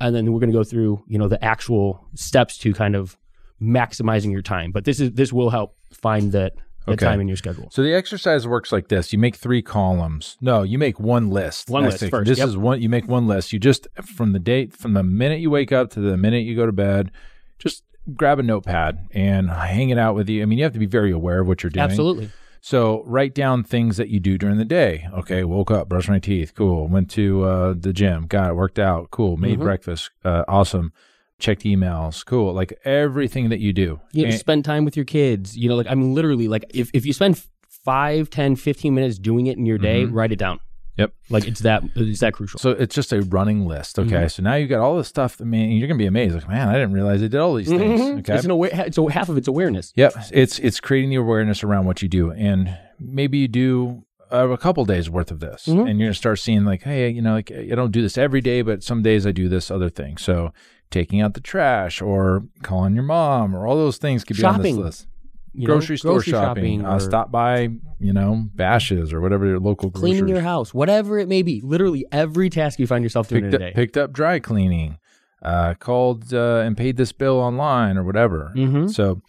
And 0.00 0.14
then 0.14 0.32
we're 0.32 0.38
going 0.38 0.52
to 0.52 0.56
go 0.56 0.62
through, 0.62 1.02
you 1.08 1.18
know, 1.18 1.26
the 1.26 1.44
actual 1.44 2.06
steps 2.14 2.58
to 2.58 2.72
kind 2.72 2.94
of 2.94 3.18
maximizing 3.60 4.32
your 4.32 4.42
time. 4.42 4.70
But 4.72 4.84
this 4.84 5.00
is 5.00 5.12
this 5.12 5.32
will 5.32 5.50
help 5.50 5.74
find 5.92 6.32
that 6.32 6.54
the 6.86 6.92
Okay. 6.94 7.04
time 7.04 7.20
in 7.20 7.28
your 7.28 7.36
schedule. 7.36 7.68
So 7.70 7.82
the 7.82 7.92
exercise 7.94 8.46
works 8.46 8.72
like 8.72 8.88
this: 8.88 9.12
you 9.12 9.18
make 9.18 9.36
three 9.36 9.60
columns. 9.62 10.36
No, 10.40 10.62
you 10.62 10.78
make 10.78 10.98
one 10.98 11.28
list. 11.30 11.68
One 11.68 11.84
list 11.84 12.02
first, 12.08 12.28
This 12.28 12.38
yep. 12.38 12.48
is 12.48 12.56
one. 12.56 12.80
You 12.80 12.88
make 12.88 13.06
one 13.08 13.26
list. 13.26 13.52
You 13.52 13.58
just 13.58 13.86
from 14.02 14.32
the 14.32 14.38
date, 14.38 14.72
from 14.74 14.94
the 14.94 15.02
minute 15.02 15.40
you 15.40 15.50
wake 15.50 15.70
up 15.72 15.90
to 15.90 16.00
the 16.00 16.16
minute 16.16 16.44
you 16.44 16.56
go 16.56 16.64
to 16.66 16.72
bed, 16.72 17.10
just 17.58 17.82
grab 18.14 18.38
a 18.38 18.42
notepad 18.42 19.06
and 19.12 19.50
hang 19.50 19.90
it 19.90 19.98
out 19.98 20.14
with 20.14 20.30
you. 20.30 20.40
I 20.42 20.46
mean, 20.46 20.56
you 20.58 20.64
have 20.64 20.72
to 20.72 20.78
be 20.78 20.86
very 20.86 21.10
aware 21.12 21.40
of 21.40 21.46
what 21.48 21.62
you're 21.62 21.68
doing. 21.70 21.84
Absolutely. 21.84 22.30
So 22.62 23.02
write 23.06 23.34
down 23.34 23.62
things 23.64 23.98
that 23.98 24.08
you 24.08 24.18
do 24.18 24.36
during 24.38 24.56
the 24.56 24.64
day. 24.64 25.06
Okay, 25.12 25.44
woke 25.44 25.70
up, 25.70 25.88
brushed 25.90 26.08
my 26.08 26.18
teeth, 26.18 26.54
cool. 26.56 26.88
Went 26.88 27.10
to 27.10 27.44
uh, 27.44 27.74
the 27.78 27.92
gym, 27.92 28.26
got 28.26 28.50
it, 28.50 28.54
worked 28.54 28.78
out, 28.78 29.10
cool. 29.10 29.36
Made 29.36 29.58
Mhm. 29.58 29.62
breakfast, 29.62 30.10
uh, 30.24 30.44
awesome. 30.48 30.92
Checked 31.38 31.62
emails, 31.62 32.26
cool. 32.26 32.52
Like 32.52 32.76
everything 32.84 33.48
that 33.50 33.60
you 33.60 33.72
do. 33.72 34.00
you 34.12 34.24
And- 34.26 34.34
spend 34.34 34.64
time 34.64 34.84
with 34.84 34.96
your 34.96 35.04
kids 35.04 35.56
you 35.56 35.68
know 35.68 35.76
like 35.76 35.86
i'm 35.88 36.12
literally 36.14 36.48
like 36.48 36.64
if, 36.74 36.90
if 36.92 37.06
you 37.06 37.12
spend 37.12 37.40
5 37.84 38.28
10 38.30 38.56
15 38.56 38.94
minutes 38.94 39.18
doing 39.18 39.46
it 39.46 39.56
in 39.56 39.64
your 39.64 39.78
day 39.78 40.04
Mhm. 40.04 40.10
write 40.12 40.32
it 40.32 40.38
down 40.38 40.58
Yep. 40.96 41.12
like 41.30 41.46
it's 41.46 41.60
that 41.60 41.84
it's 41.94 42.18
that 42.20 42.32
crucial 42.32 42.58
So 42.58 42.70
it's 42.70 42.92
just 42.92 43.12
a 43.12 43.22
running 43.22 43.66
list. 43.66 44.00
Okay. 44.00 44.10
Mhm. 44.24 44.30
So 44.32 44.42
now 44.42 44.56
you've 44.56 44.68
got 44.68 44.80
all 44.80 44.96
this 44.96 45.06
stuff. 45.06 45.40
I 45.40 45.44
mean, 45.44 45.70
you're 45.78 45.86
gonna 45.86 45.96
be 45.96 46.06
amazed. 46.06 46.34
Like, 46.34 46.48
man, 46.48 46.68
I 46.68 46.72
didn't 46.72 46.90
realize 46.92 47.22
I 47.22 47.28
did 47.28 47.36
all 47.36 47.54
these 47.54 47.68
things. 47.68 48.00
Mhm. 48.00 48.18
Okay. 48.18 48.34
it's 48.34 48.44
an 48.44 48.50
aware 48.50 48.70
a, 48.72 49.12
half 49.12 49.28
of 49.28 49.36
it's 49.38 49.46
awareness 49.46 49.92
yep. 49.94 50.12
It's 50.32 50.58
it's 50.58 50.80
creating 50.80 51.10
the 51.10 51.16
awareness 51.16 51.62
around 51.62 51.86
what 51.86 52.02
you 52.02 52.08
do, 52.08 52.32
and 52.32 52.76
maybe 52.98 53.38
you 53.38 53.46
do 53.48 54.02
uh, 54.32 54.48
a 54.50 54.58
couple 54.58 54.84
days 54.84 55.08
worth 55.08 55.30
of 55.30 55.38
this, 55.38 55.66
Mhm. 55.66 55.88
and 55.88 55.98
you're 56.00 56.08
gonna 56.08 56.14
start 56.14 56.38
seeing 56.40 56.64
like, 56.64 56.82
hey, 56.82 57.08
you 57.10 57.22
know, 57.22 57.34
like 57.34 57.52
I 57.52 57.74
don't 57.76 57.92
do 57.92 58.02
this 58.02 58.18
every 58.18 58.40
day, 58.40 58.60
but 58.62 58.82
some 58.82 59.00
days 59.02 59.24
I 59.24 59.30
do 59.32 59.48
this 59.48 59.70
other 59.70 59.88
thing. 59.88 60.16
So 60.18 60.52
taking 60.90 61.20
out 61.20 61.34
the 61.34 61.40
trash, 61.40 62.00
or 62.00 62.44
calling 62.62 62.94
your 62.94 63.04
mom, 63.04 63.54
or 63.54 63.66
all 63.66 63.76
those 63.76 63.98
things 63.98 64.24
could 64.24 64.36
be 64.36 64.44
on 64.44 64.54
Shopping. 64.56 64.76
this 64.76 64.84
list. 64.84 65.06
you 65.54 65.66
know? 65.66 65.74
grocery 65.74 65.98
store 65.98 66.22
shopping, 66.22 66.84
uh, 66.84 66.98
stop 66.98 67.30
by, 67.30 67.68
you 67.98 68.12
know, 68.12 68.46
Bashas' 68.54 69.12
or 69.12 69.20
whatever 69.20 69.46
your 69.46 69.58
local 69.58 69.90
cleaning 69.90 70.20
grocers. 70.20 70.30
your 70.34 70.40
house 70.42 70.72
whatever 70.72 71.18
it 71.18 71.28
may 71.28 71.42
be 71.42 71.60
literally 71.62 72.04
every 72.12 72.48
task 72.50 72.78
you 72.78 72.86
find 72.86 73.02
yourself 73.02 73.28
doing 73.28 73.42
picked 73.44 73.54
in 73.54 73.62
a 73.62 73.68
up, 73.68 73.74
picked 73.74 73.96
up 73.96 74.12
dry 74.12 74.38
cleaning, 74.38 74.98
uh, 75.42 75.74
called 75.74 76.32
uh, 76.32 76.62
and 76.64 76.76
paid 76.76 76.96
this 76.96 77.12
bill 77.12 77.38
online 77.40 77.96
or 77.98 78.04
whatever. 78.04 78.52
Mhm. 78.56 78.90
So 78.92 79.20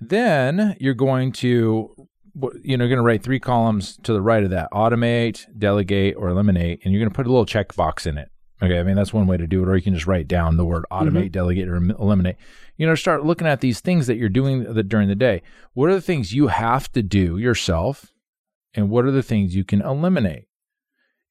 then 0.00 0.76
you're 0.80 0.94
going 0.94 1.32
to, 1.32 1.90
you 2.62 2.76
know, 2.76 2.84
you're 2.84 2.88
going 2.88 2.96
to 2.98 3.02
write 3.02 3.22
three 3.22 3.40
columns 3.40 3.96
to 4.02 4.12
the 4.12 4.20
right 4.22 4.44
of 4.44 4.50
that: 4.50 4.68
automate, 4.72 5.46
delegate, 5.58 6.14
or 6.16 6.28
eliminate, 6.28 6.80
and 6.84 6.92
you're 6.92 7.00
going 7.00 7.10
to 7.10 7.14
put 7.14 7.26
a 7.26 7.30
little 7.30 7.46
checkbox 7.46 8.06
in 8.06 8.18
it. 8.18 8.30
Okay, 8.62 8.78
I 8.78 8.82
mean 8.82 8.96
that's 8.96 9.12
one 9.12 9.26
way 9.26 9.36
to 9.36 9.46
do 9.46 9.62
it, 9.62 9.68
or 9.68 9.76
you 9.76 9.82
can 9.82 9.94
just 9.94 10.06
write 10.06 10.28
down 10.28 10.56
the 10.56 10.64
word 10.64 10.84
automate, 10.90 11.24
mm-hmm. 11.24 11.28
delegate, 11.28 11.68
or 11.68 11.76
eliminate. 11.76 12.36
You 12.76 12.86
know, 12.86 12.94
start 12.94 13.24
looking 13.24 13.46
at 13.46 13.60
these 13.60 13.80
things 13.80 14.06
that 14.06 14.16
you're 14.16 14.28
doing 14.28 14.72
that 14.72 14.88
during 14.88 15.08
the 15.08 15.14
day. 15.14 15.42
What 15.72 15.90
are 15.90 15.94
the 15.94 16.00
things 16.00 16.32
you 16.32 16.46
have 16.48 16.90
to 16.92 17.02
do 17.02 17.36
yourself, 17.36 18.12
and 18.72 18.90
what 18.90 19.04
are 19.04 19.10
the 19.10 19.22
things 19.22 19.56
you 19.56 19.64
can 19.64 19.82
eliminate? 19.82 20.46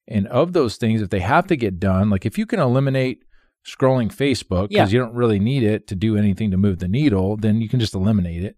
And 0.06 0.26
of 0.28 0.52
those 0.52 0.76
things, 0.76 1.00
if 1.00 1.10
they 1.10 1.20
have 1.20 1.46
to 1.46 1.56
get 1.56 1.80
done, 1.80 2.10
like 2.10 2.26
if 2.26 2.36
you 2.36 2.44
can 2.46 2.60
eliminate 2.60 3.24
scrolling 3.66 4.14
Facebook 4.14 4.68
because 4.68 4.92
Yeah. 4.92 4.98
you 4.98 5.04
don't 5.04 5.14
really 5.14 5.38
need 5.38 5.62
it 5.62 5.86
to 5.86 5.94
do 5.94 6.16
anything 6.16 6.50
to 6.50 6.58
move 6.58 6.78
the 6.78 6.88
needle, 6.88 7.36
then 7.36 7.62
you 7.62 7.68
can 7.68 7.80
just 7.80 7.94
eliminate 7.94 8.44
it. 8.44 8.56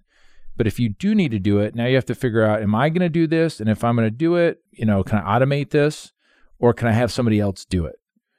But 0.56 0.66
if 0.66 0.80
you 0.80 0.88
do 0.88 1.14
need 1.14 1.30
to 1.30 1.38
do 1.38 1.60
it, 1.60 1.74
now 1.74 1.86
you 1.86 1.94
have 1.94 2.06
to 2.06 2.14
figure 2.14 2.42
out, 2.42 2.62
am 2.62 2.74
I 2.74 2.88
going 2.88 3.02
to 3.02 3.08
do 3.08 3.26
this? 3.26 3.60
And 3.60 3.68
if 3.68 3.84
I'm 3.84 3.94
going 3.94 4.06
to 4.06 4.10
do 4.10 4.36
it, 4.36 4.58
you 4.72 4.86
know, 4.86 5.04
can 5.04 5.18
I 5.18 5.38
automate 5.38 5.70
this 5.70 6.12
or 6.58 6.72
can 6.72 6.88
I 6.88 6.92
have 6.92 7.12
somebody 7.12 7.38
else 7.38 7.64
do 7.64 7.84
it? 7.84 7.96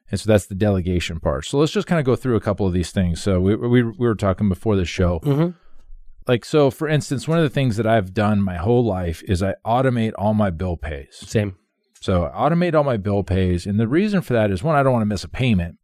And 0.10 0.20
so 0.20 0.28
that's 0.32 0.46
the 0.46 0.56
delegation 0.56 1.20
part. 1.20 1.46
So 1.46 1.58
let's 1.58 1.72
just 1.72 1.88
kind 1.88 2.00
of 2.00 2.06
go 2.06 2.16
through 2.16 2.36
a 2.38 2.42
couple 2.42 2.66
of 2.66 2.74
these 2.74 2.92
things. 2.92 3.22
So 3.22 3.40
we, 3.42 3.56
we, 3.56 3.84
we 3.84 3.92
were 4.08 4.16
talking 4.16 4.48
before 4.50 4.76
the 4.76 4.86
show. 4.86 5.20
Mhm. 5.22 5.56
Like, 6.28 6.44
so 6.46 6.70
for 6.72 6.88
instance, 6.88 7.28
one 7.28 7.38
of 7.38 7.44
the 7.44 7.50
things 7.50 7.78
that 7.78 7.88
I've 7.88 8.14
done 8.14 8.42
my 8.42 8.56
whole 8.58 8.86
life 8.86 9.24
is 9.28 9.42
I 9.44 9.56
automate 9.66 10.14
all 10.18 10.34
my 10.34 10.50
bill 10.50 10.76
pays. 10.78 11.10
same 11.12 11.56
So 12.02 12.26
I 12.26 12.50
automate 12.50 12.74
all 12.74 12.84
my 12.84 12.98
bill 12.98 13.24
pays. 13.24 13.66
And 13.66 13.80
the 13.80 13.88
reason 13.88 14.22
for 14.22 14.34
that 14.34 14.52
is 14.52 14.64
one, 14.64 14.76
I 14.76 14.84
don't 14.84 14.94
want 14.94 15.02
to 15.04 15.08
miss 15.08 15.24
a 15.24 15.30
payment. 15.30 15.78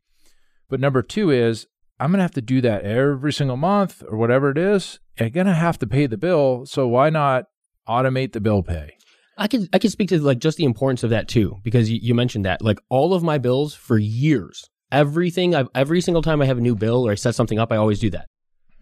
But 0.70 0.80
number 0.80 1.01
two 1.01 1.30
is 1.30 1.68
I'm 2.00 2.12
going 2.12 2.18
to 2.20 2.24
have 2.24 2.32
to 2.34 2.42
do 2.42 2.60
that 2.62 2.84
every 2.84 3.32
single 3.32 3.58
month 3.58 4.03
or 4.10 4.18
whatever 4.18 4.50
it 4.51 4.58
is. 4.58 5.00
I'm 5.20 5.30
going 5.30 5.46
to 5.48 5.53
have 5.53 5.77
to 5.80 5.88
pay 5.88 6.08
the 6.08 6.18
bill. 6.18 6.65
So 6.65 6.88
why 6.88 7.10
not 7.10 7.46
automate 7.88 8.34
the 8.34 8.42
bill 8.42 8.63
pay? 8.63 8.98
I 9.38 9.48
could 9.48 9.68
I 9.74 9.80
could 9.80 9.92
speak 9.92 10.10
to 10.10 10.20
like 10.22 10.40
just 10.40 10.58
the 10.58 10.63
importance 10.66 11.04
of 11.04 11.10
that 11.10 11.28
too 11.28 11.60
because 11.63 11.90
you, 11.90 12.00
you 12.02 12.13
mentioned 12.13 12.46
that 12.46 12.62
like 12.62 12.80
all 12.90 13.13
of 13.13 13.24
my 13.24 13.38
bills 13.38 13.74
for 13.74 13.98
years 13.98 14.70
everything 14.92 15.56
I've 15.56 15.70
every 15.74 16.02
single 16.02 16.22
time 16.22 16.42
I 16.42 16.46
have 16.46 16.58
a 16.60 16.62
new 16.62 16.75
bill 16.75 17.08
or 17.08 17.12
I 17.12 17.16
set 17.16 17.34
something 17.36 17.58
up 17.60 17.72
I 17.72 17.78
always 17.78 18.00
do 18.00 18.10
that. 18.12 18.28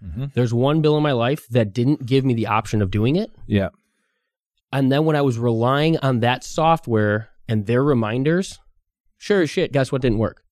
Mhm. 0.04 0.34
There's 0.34 0.54
one 0.54 0.82
bill 0.82 0.98
in 0.98 1.04
my 1.04 1.12
life 1.14 1.48
that 1.52 1.74
didn't 1.74 2.06
give 2.06 2.26
me 2.26 2.34
the 2.34 2.48
option 2.48 2.82
of 2.82 2.92
doing 2.92 3.16
it 3.16 3.30
Yeah. 3.48 3.70
and 4.74 4.92
then 4.92 5.06
when 5.06 5.16
I 5.16 5.22
was 5.22 5.38
relying 5.38 5.98
on 6.00 6.20
that 6.20 6.44
software 6.44 7.30
and 7.48 7.66
their 7.66 7.84
reminders, 7.84 8.60
sure 9.18 9.42
as 9.42 9.50
shit, 9.50 9.72
guess 9.72 9.92
what 9.92 10.02
didn't 10.02 10.18
work? 10.20 10.44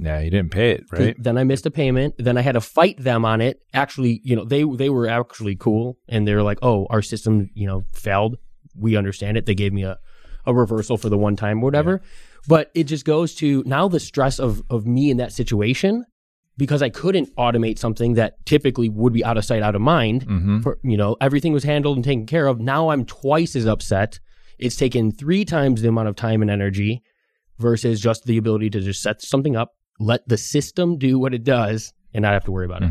Yeah, 0.00 0.20
you 0.20 0.30
didn't 0.30 0.52
pay 0.52 0.70
it, 0.72 0.84
right? 0.92 1.16
Then 1.18 1.36
I 1.36 1.42
missed 1.44 1.66
a 1.66 1.72
payment. 1.72 2.14
Then 2.18 2.36
I 2.38 2.40
had 2.42 2.52
to 2.52 2.60
fight 2.60 3.02
them 3.02 3.24
on 3.24 3.40
it. 3.40 3.58
Actually, 3.74 4.20
you 4.22 4.36
know, 4.36 4.44
they 4.44 4.62
they 4.62 4.90
were 4.90 5.08
actually 5.08 5.56
cool 5.56 5.98
and 6.08 6.26
they 6.26 6.34
were 6.36 6.44
like, 6.44 6.58
"Oh, 6.62 6.86
our 6.88 7.02
system, 7.02 7.50
you 7.54 7.66
know, 7.66 7.82
failed. 7.92 8.36
We 8.78 8.96
understand 8.96 9.36
it." 9.36 9.46
They 9.46 9.54
gave 9.54 9.72
me 9.72 9.84
a 9.84 9.98
a 10.46 10.54
reversal 10.54 10.96
for 10.96 11.08
the 11.08 11.18
one 11.18 11.36
time 11.36 11.58
or 11.58 11.64
whatever. 11.64 12.00
But 12.48 12.70
it 12.74 12.84
just 12.84 13.04
goes 13.04 13.34
to 13.36 13.62
now 13.66 13.88
the 13.88 14.00
stress 14.00 14.38
of 14.38 14.62
of 14.70 14.86
me 14.86 15.10
in 15.10 15.18
that 15.18 15.32
situation 15.32 16.04
because 16.56 16.82
I 16.82 16.88
couldn't 16.88 17.34
automate 17.36 17.78
something 17.78 18.14
that 18.14 18.44
typically 18.46 18.88
would 18.88 19.12
be 19.12 19.24
out 19.24 19.36
of 19.36 19.44
sight, 19.44 19.62
out 19.62 19.74
of 19.74 19.80
mind. 19.80 20.26
Mm-hmm. 20.26 20.60
For 20.60 20.78
you 20.82 20.96
know, 20.96 21.16
everything 21.20 21.52
was 21.52 21.64
handled 21.64 21.96
and 21.96 22.04
taken 22.04 22.26
care 22.26 22.46
of. 22.46 22.60
Now 22.60 22.88
I'm 22.88 23.04
twice 23.04 23.54
as 23.54 23.66
upset. 23.66 24.18
It's 24.58 24.76
taken 24.76 25.12
three 25.12 25.44
times 25.44 25.82
the 25.82 25.88
amount 25.88 26.08
of 26.08 26.16
time 26.16 26.42
and 26.42 26.50
energy 26.50 27.02
versus 27.58 28.00
just 28.00 28.24
the 28.24 28.38
ability 28.38 28.70
to 28.70 28.80
just 28.80 29.02
set 29.02 29.22
something 29.22 29.54
up, 29.54 29.74
let 30.00 30.26
the 30.28 30.36
system 30.36 30.98
do 30.98 31.18
what 31.18 31.34
it 31.34 31.44
does, 31.44 31.92
and 32.12 32.22
not 32.22 32.32
have 32.32 32.44
to 32.44 32.52
worry 32.52 32.66
about 32.66 32.82
it. 32.82 32.90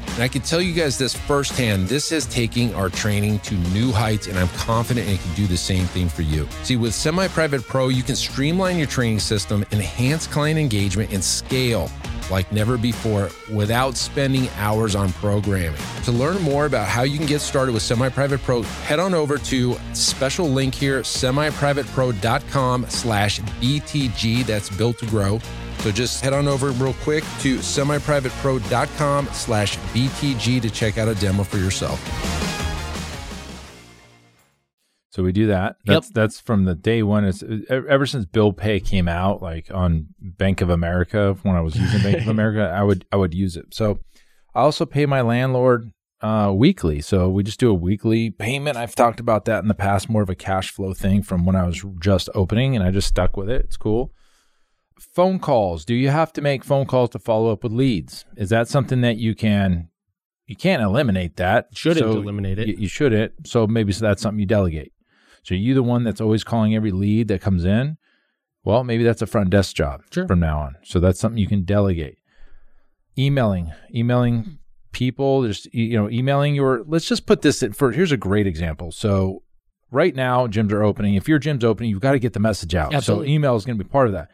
And 0.13 0.23
I 0.23 0.27
can 0.27 0.41
tell 0.41 0.61
you 0.61 0.73
guys 0.73 0.97
this 0.97 1.15
firsthand 1.15 1.87
this 1.87 2.11
is 2.11 2.25
taking 2.25 2.75
our 2.75 2.89
training 2.89 3.39
to 3.39 3.55
new 3.73 3.91
heights, 3.91 4.27
and 4.27 4.37
I'm 4.37 4.49
confident 4.49 5.07
it 5.07 5.19
can 5.21 5.33
do 5.35 5.47
the 5.47 5.57
same 5.57 5.85
thing 5.85 6.09
for 6.09 6.21
you. 6.21 6.47
See, 6.63 6.75
with 6.75 6.93
Semi 6.93 7.27
Private 7.29 7.63
Pro, 7.63 7.87
you 7.87 8.03
can 8.03 8.15
streamline 8.15 8.77
your 8.77 8.87
training 8.87 9.19
system, 9.19 9.65
enhance 9.71 10.27
client 10.27 10.59
engagement, 10.59 11.11
and 11.13 11.23
scale 11.23 11.89
like 12.31 12.51
never 12.51 12.77
before 12.77 13.29
without 13.53 13.95
spending 13.95 14.49
hours 14.57 14.95
on 14.95 15.11
programming. 15.13 15.79
To 16.05 16.11
learn 16.11 16.41
more 16.41 16.65
about 16.65 16.87
how 16.87 17.03
you 17.03 17.17
can 17.17 17.27
get 17.27 17.41
started 17.41 17.73
with 17.73 17.83
Semi 17.83 18.09
Private 18.09 18.41
Pro, 18.41 18.63
head 18.63 18.99
on 18.99 19.13
over 19.13 19.37
to 19.37 19.75
special 19.93 20.47
link 20.49 20.73
here, 20.73 21.01
semiprivatepro.com 21.01 22.85
slash 22.89 23.39
BTG. 23.39 24.45
That's 24.45 24.69
built 24.69 24.97
to 24.99 25.05
grow. 25.05 25.39
So 25.79 25.91
just 25.91 26.21
head 26.21 26.33
on 26.33 26.47
over 26.47 26.71
real 26.71 26.93
quick 27.01 27.23
to 27.39 27.57
semiprivatepro.com 27.57 29.27
slash 29.33 29.77
BTG 29.77 30.61
to 30.61 30.69
check 30.69 30.97
out 30.97 31.07
a 31.07 31.15
demo 31.15 31.43
for 31.43 31.57
yourself. 31.57 32.50
So 35.11 35.23
we 35.23 35.33
do 35.33 35.47
that. 35.47 35.75
That's 35.85 36.09
that's 36.09 36.39
from 36.39 36.63
the 36.63 36.73
day 36.73 37.03
one. 37.03 37.25
It's 37.25 37.43
ever 37.69 38.05
since 38.05 38.25
Bill 38.25 38.53
Pay 38.53 38.79
came 38.79 39.09
out, 39.09 39.41
like 39.41 39.69
on 39.69 40.07
Bank 40.19 40.61
of 40.61 40.69
America. 40.69 41.37
When 41.43 41.55
I 41.55 41.61
was 41.61 41.75
using 41.75 42.01
Bank 42.01 42.21
of 42.21 42.27
America, 42.29 42.73
I 42.73 42.81
would 42.81 43.05
I 43.11 43.17
would 43.17 43.33
use 43.33 43.57
it. 43.57 43.73
So 43.73 43.99
I 44.55 44.61
also 44.61 44.85
pay 44.85 45.05
my 45.05 45.19
landlord 45.19 45.91
uh, 46.21 46.53
weekly. 46.55 47.01
So 47.01 47.27
we 47.27 47.43
just 47.43 47.59
do 47.59 47.69
a 47.69 47.73
weekly 47.73 48.29
payment. 48.29 48.77
I've 48.77 48.95
talked 48.95 49.19
about 49.19 49.43
that 49.45 49.61
in 49.61 49.67
the 49.67 49.73
past, 49.73 50.09
more 50.09 50.21
of 50.21 50.29
a 50.29 50.35
cash 50.35 50.71
flow 50.71 50.93
thing 50.93 51.23
from 51.23 51.45
when 51.45 51.57
I 51.57 51.65
was 51.65 51.83
just 51.99 52.29
opening, 52.33 52.75
and 52.75 52.85
I 52.85 52.91
just 52.91 53.09
stuck 53.09 53.35
with 53.35 53.49
it. 53.49 53.65
It's 53.65 53.77
cool. 53.77 54.13
Phone 54.97 55.39
calls. 55.39 55.83
Do 55.83 55.93
you 55.93 56.07
have 56.07 56.31
to 56.33 56.41
make 56.41 56.63
phone 56.63 56.85
calls 56.85 57.09
to 57.09 57.19
follow 57.19 57.51
up 57.51 57.63
with 57.63 57.73
leads? 57.73 58.23
Is 58.37 58.49
that 58.51 58.69
something 58.69 59.01
that 59.01 59.17
you 59.17 59.35
can? 59.35 59.89
You 60.45 60.55
can't 60.55 60.81
eliminate 60.81 61.37
that. 61.37 61.67
Shouldn't 61.73 62.05
So 62.05 62.11
eliminate 62.21 62.59
it. 62.59 62.67
You, 62.67 62.75
you 62.79 62.87
shouldn't. 62.87 63.47
So 63.47 63.67
maybe 63.67 63.91
so 63.91 64.05
that's 64.05 64.21
something 64.21 64.39
you 64.39 64.45
delegate. 64.45 64.93
So 65.43 65.55
are 65.55 65.57
you 65.57 65.73
the 65.73 65.83
one 65.83 66.03
that's 66.03 66.21
always 66.21 66.43
calling 66.43 66.75
every 66.75 66.91
lead 66.91 67.27
that 67.29 67.41
comes 67.41 67.65
in? 67.65 67.97
Well, 68.63 68.83
maybe 68.83 69.03
that's 69.03 69.21
a 69.23 69.27
front 69.27 69.49
desk 69.49 69.75
job 69.75 70.03
Sure. 70.11 70.27
from 70.27 70.39
now 70.39 70.59
on. 70.59 70.75
So 70.83 70.99
that's 70.99 71.19
something 71.19 71.39
you 71.39 71.47
can 71.47 71.63
delegate. 71.63 72.17
Emailing, 73.17 73.71
emailing 73.93 74.59
people, 74.91 75.45
just 75.47 75.73
you 75.73 75.97
know, 75.97 76.09
emailing 76.09 76.55
your. 76.55 76.83
Let's 76.85 77.07
just 77.07 77.25
put 77.25 77.41
this 77.41 77.61
in 77.63 77.73
for. 77.73 77.91
Here's 77.91 78.11
a 78.11 78.17
great 78.17 78.47
example. 78.47 78.91
So 78.91 79.43
right 79.89 80.15
now, 80.15 80.47
gyms 80.47 80.71
are 80.71 80.83
opening. 80.83 81.15
If 81.15 81.27
your 81.27 81.39
gym's 81.39 81.63
opening, 81.65 81.89
you've 81.89 81.99
got 81.99 82.13
to 82.13 82.19
get 82.19 82.33
the 82.33 82.39
message 82.39 82.73
out. 82.75 82.93
Absolutely. 82.93 83.27
So 83.27 83.31
email 83.31 83.55
is 83.55 83.65
going 83.65 83.77
to 83.77 83.83
be 83.83 83.89
part 83.89 84.07
of 84.07 84.13
that. 84.13 84.29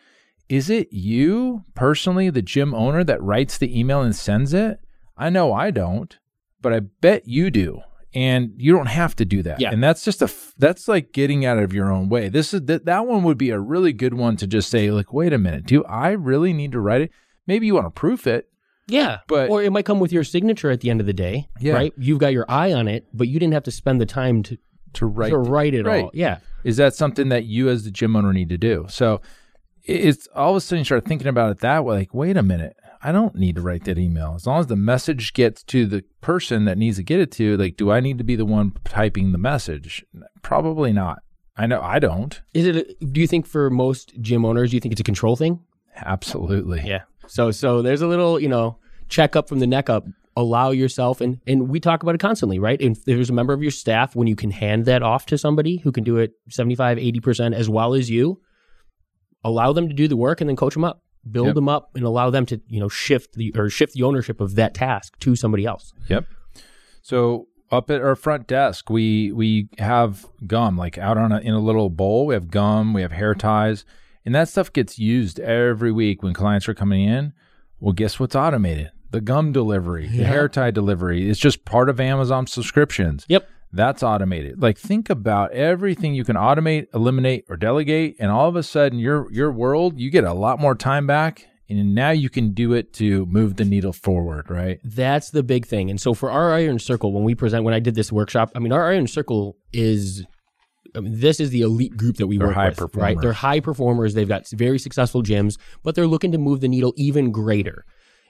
Is 0.50 0.70
it 0.70 0.92
you 0.94 1.64
personally, 1.74 2.30
the 2.30 2.42
gym 2.42 2.74
owner, 2.74 3.04
that 3.04 3.22
writes 3.22 3.58
the 3.58 3.78
email 3.78 4.02
and 4.02 4.16
sends 4.16 4.54
it? 4.54 4.80
I 5.18 5.30
know 5.30 5.52
I 5.54 5.72
don't, 5.72 6.18
but 6.62 6.72
I 6.74 6.82
bet 6.82 7.28
you 7.28 7.50
do. 7.50 7.82
And 8.18 8.54
you 8.58 8.74
don't 8.76 8.88
have 8.88 9.16
to 9.18 9.26
do 9.26 9.44
that. 9.44 9.60
Yeah. 9.62 9.70
And 9.72 9.84
that's 9.84 10.04
just 10.04 10.24
a 10.24 10.32
that's 10.58 10.88
like 10.88 11.12
getting 11.12 11.46
out 11.46 11.60
of 11.60 11.72
your 11.72 11.92
own 11.92 12.10
way. 12.10 12.30
This 12.30 12.52
is 12.52 12.62
that 12.66 12.86
that 12.86 13.06
one 13.06 13.22
would 13.24 13.38
be 13.38 13.52
a 13.52 13.60
really 13.60 13.94
good 13.94 14.16
one 14.16 14.38
to 14.38 14.48
just 14.48 14.70
say 14.72 14.90
like, 14.90 15.14
wait 15.14 15.34
a 15.34 15.38
minute, 15.38 15.66
do 15.68 15.84
I 15.84 16.10
really 16.14 16.52
need 16.52 16.72
to 16.72 16.80
write 16.80 17.02
it? 17.02 17.12
Maybe 17.46 17.68
you 17.68 17.76
want 17.76 17.86
to 17.86 17.92
proof 17.92 18.26
it. 18.26 18.50
Yeah, 18.88 19.20
But- 19.28 19.50
or 19.52 19.62
it 19.62 19.72
might 19.72 19.86
come 19.86 20.00
with 20.00 20.12
your 20.12 20.24
signature 20.24 20.72
at 20.72 20.82
the 20.82 20.90
end 20.90 21.00
of 21.00 21.06
the 21.06 21.14
day. 21.14 21.50
Yeah. 21.60 21.74
right. 21.74 21.94
You've 21.98 22.20
got 22.20 22.34
your 22.34 22.46
eye 22.50 22.74
on 22.74 22.88
it, 22.88 23.06
but 23.14 23.28
you 23.28 23.40
didn't 23.40 23.54
have 23.54 23.64
to 23.64 23.72
spend 23.72 24.02
the 24.02 24.06
time 24.08 24.42
to 24.44 24.58
To 24.94 25.06
write 25.06 25.30
to 25.30 25.38
write 25.38 25.76
it 25.76 25.86
right. 25.86 26.06
all. 26.06 26.12
Yeah, 26.14 26.38
is 26.64 26.78
that 26.78 26.96
something 26.96 27.30
that 27.30 27.44
you 27.46 27.70
as 27.70 27.84
the 27.84 27.92
gym 27.92 28.16
owner 28.16 28.34
need 28.34 28.50
to 28.50 28.58
do 28.58 28.86
so 28.90 29.22
it's 29.84 30.28
all 30.36 30.52
of 30.52 30.56
a 30.58 30.62
sudden 30.62 30.80
you 30.80 30.86
start 30.86 31.06
thinking 31.06 31.28
about 31.28 31.52
it 31.52 31.60
that 31.60 31.86
way 31.86 31.98
like 31.98 32.14
wait 32.14 32.36
a 32.36 32.44
minute 32.44 32.76
i 33.04 33.12
don't 33.12 33.36
need 33.36 33.56
to 33.56 33.62
write 33.62 33.84
that 33.86 33.98
email 33.98 34.34
as 34.36 34.46
long 34.46 34.60
as 34.60 34.68
the 34.68 34.76
message 34.76 35.34
gets 35.34 35.64
to 35.64 35.86
the 35.86 36.04
person 36.22 36.66
that 36.66 36.78
needs 36.78 36.98
to 36.98 37.04
get 37.04 37.20
it 37.20 37.32
to 37.32 37.58
like 37.58 37.78
do 37.78 37.92
i 37.92 38.00
need 38.00 38.18
to 38.18 38.24
be 38.24 38.36
the 38.36 38.46
one 38.46 38.74
typing 38.84 39.32
the 39.32 39.38
message 39.38 40.06
probably 40.42 40.92
not 40.92 41.20
i 41.56 41.66
know 41.66 41.82
i 41.82 42.00
don't 42.00 42.42
is 42.54 42.66
it? 42.66 42.76
A, 42.76 43.06
do 43.06 43.22
you 43.22 43.28
think 43.28 43.46
for 43.46 43.70
most 43.70 44.14
gym 44.22 44.46
owners, 44.46 44.72
do 44.72 44.78
you 44.78 44.82
think 44.82 44.92
it's 44.92 45.02
a 45.02 45.04
control 45.06 45.36
thing? 45.36 45.60
absolutely 45.96 46.82
Yeah. 46.86 47.02
So 47.28 47.52
so 47.52 47.82
there's 47.82 48.02
a 48.02 48.08
little 48.08 48.40
you 48.40 48.50
know 48.50 48.78
checkup 49.10 49.48
from 49.48 49.60
the 49.60 49.68
neck 49.68 49.90
up. 49.90 50.06
Allow 50.36 50.70
yourself, 50.70 51.20
and 51.20 51.42
and 51.48 51.68
we 51.68 51.80
talk 51.80 52.04
about 52.04 52.16
it 52.16 52.22
constantly, 52.22 52.60
right? 52.60 52.80
If 52.80 53.06
there's 53.06 53.30
a 53.30 53.34
member 53.34 53.54
of 53.54 53.62
your 53.62 53.72
staff, 53.72 54.16
when 54.16 54.28
you 54.28 54.36
can 54.36 54.52
hand 54.52 54.86
that 54.86 55.02
off 55.02 55.26
to 55.28 55.38
somebody 55.38 55.78
who 55.78 55.92
can 55.92 56.04
do 56.04 56.18
it 56.18 56.34
75, 56.50 57.00
80 57.00 57.20
percent 57.22 57.56
as 57.56 57.70
well 57.70 57.96
as 57.96 58.10
you, 58.10 58.40
allow 59.44 59.74
them 59.74 59.88
to 59.88 59.96
do 59.96 60.08
the 60.08 60.16
work 60.16 60.40
and 60.40 60.48
then 60.48 60.56
coach 60.56 60.76
them 60.76 60.84
up, 60.84 61.02
build 61.32 61.48
Yep. 61.48 61.56
them 61.56 61.70
up, 61.70 61.92
and 61.96 62.04
allow 62.04 62.30
them 62.30 62.46
to 62.48 62.60
you 62.68 62.80
know 62.80 62.90
shift 62.90 63.34
the 63.36 63.54
or 63.56 63.70
shift 63.70 63.94
the 63.94 64.04
ownership 64.04 64.40
of 64.42 64.56
that 64.56 64.74
task 64.74 65.18
to 65.20 65.36
somebody 65.36 65.66
else. 65.66 65.94
Yep. 66.10 66.26
So 67.02 67.48
up 67.72 67.90
at 67.90 68.02
our 68.02 68.16
front 68.16 68.48
desk, 68.48 68.90
we 68.90 69.32
we 69.32 69.70
have 69.78 70.26
gum 70.46 70.78
like 70.78 70.98
out 70.98 71.18
on 71.18 71.32
a, 71.32 71.40
in 71.40 71.54
a 71.54 71.60
little 71.60 71.90
bowl. 71.90 72.26
We 72.28 72.34
have 72.34 72.50
gum, 72.50 72.94
we 72.94 73.02
have 73.02 73.12
hair 73.12 73.36
ties, 73.36 73.86
and 74.26 74.34
that 74.36 74.50
stuff 74.50 74.72
gets 74.72 74.98
used 75.00 75.40
every 75.40 75.92
week 75.92 76.24
when 76.24 76.34
clients 76.34 76.68
are 76.68 76.74
coming 76.74 77.04
in. 77.08 77.34
Well, 77.80 77.94
guess 77.94 78.20
what's 78.20 78.36
automated? 78.36 78.92
The 79.12 79.22
gum 79.22 79.52
delivery, 79.54 80.08
the 80.08 80.24
hair 80.26 80.50
tie 80.50 80.72
delivery. 80.72 81.30
It's 81.30 81.40
just 81.40 81.64
part 81.64 81.90
of 81.90 82.00
Amazon 82.00 82.46
subscriptions. 82.48 83.26
Yep. 83.30 83.48
That's 83.72 84.02
automated. 84.02 84.62
Like 84.62 84.78
think 84.78 85.10
about 85.10 85.52
everything 85.52 86.16
you 86.16 86.24
can 86.24 86.36
automate, 86.36 86.88
eliminate, 86.94 87.46
or 87.50 87.58
delegate, 87.58 88.16
and 88.20 88.32
all 88.32 88.48
of 88.48 88.56
a 88.56 88.64
sudden 88.64 89.00
your 89.00 89.32
your 89.32 89.52
world, 89.52 90.00
you 90.00 90.10
get 90.10 90.24
a 90.24 90.34
lot 90.34 90.60
more 90.60 90.74
time 90.74 91.06
back, 91.06 91.48
and 91.70 91.94
now 91.94 92.12
you 92.12 92.30
can 92.30 92.54
do 92.54 92.74
it 92.74 92.94
to 92.94 93.26
move 93.26 93.58
the 93.58 93.66
needle 93.66 93.92
forward, 93.92 94.50
right? 94.50 94.80
That's 94.84 95.32
the 95.32 95.44
big 95.44 95.66
thing. 95.66 95.90
And 95.90 96.00
so 96.00 96.14
for 96.14 96.32
our 96.32 96.54
Iron 96.54 96.80
Circle, 96.80 97.12
when 97.12 97.24
we 97.24 97.36
present, 97.36 97.66
when 97.66 97.74
I 97.74 97.80
did 97.80 97.96
this 97.96 98.12
workshop, 98.12 98.52
I 98.56 98.60
mean, 98.60 98.72
our 98.72 98.90
Iron 98.90 99.06
Circle 99.08 99.58
is, 99.74 100.26
I 100.96 101.02
mean, 101.02 101.20
this 101.20 101.42
is 101.42 101.50
the 101.50 101.62
elite 101.62 101.98
group 101.98 102.18
that 102.18 102.28
we 102.28 102.38
They're 102.38 102.48
work 102.48 102.56
high 102.56 102.70
with, 102.70 102.80
right? 102.80 102.90
performers. 102.90 103.22
They're 103.22 103.34
high 103.34 103.60
performers. 103.60 104.14
They've 104.14 104.28
got 104.28 104.48
very 104.50 104.80
successful 104.80 105.24
gyms, 105.24 105.58
but 105.84 105.96
they're 105.96 106.08
looking 106.08 106.32
to 106.32 106.38
move 106.38 106.62
the 106.62 106.70
needle 106.70 106.94
even 106.96 107.32
greater. 107.32 107.84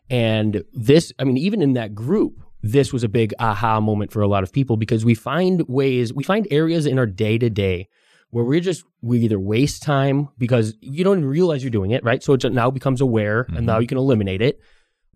And 0.09 0.63
this, 0.73 1.13
I 1.19 1.23
mean, 1.25 1.37
even 1.37 1.61
in 1.61 1.73
that 1.73 1.93
group, 1.93 2.41
this 2.61 2.91
was 2.91 3.03
a 3.03 3.09
big 3.09 3.33
aha 3.39 3.79
moment 3.79 4.11
for 4.11 4.21
a 4.21 4.27
lot 4.27 4.43
of 4.43 4.51
people 4.51 4.77
because 4.77 5.05
we 5.05 5.15
find 5.15 5.63
ways, 5.67 6.13
we 6.13 6.23
find 6.23 6.47
areas 6.51 6.85
in 6.85 6.97
our 6.97 7.05
day 7.05 7.37
to 7.37 7.49
day 7.49 7.87
where 8.31 8.43
we're 8.43 8.59
just, 8.59 8.83
we 9.01 9.19
either 9.19 9.39
waste 9.39 9.83
time 9.83 10.29
because 10.37 10.75
you 10.81 11.03
don't 11.03 11.19
even 11.19 11.29
realize 11.29 11.63
you're 11.63 11.71
doing 11.71 11.91
it, 11.91 12.03
right? 12.03 12.21
So 12.21 12.33
it 12.33 12.43
now 12.51 12.69
becomes 12.69 12.99
aware 12.99 13.45
and 13.49 13.65
now 13.65 13.73
mm-hmm. 13.73 13.81
you 13.83 13.87
can 13.87 13.97
eliminate 13.97 14.41
it. 14.41 14.59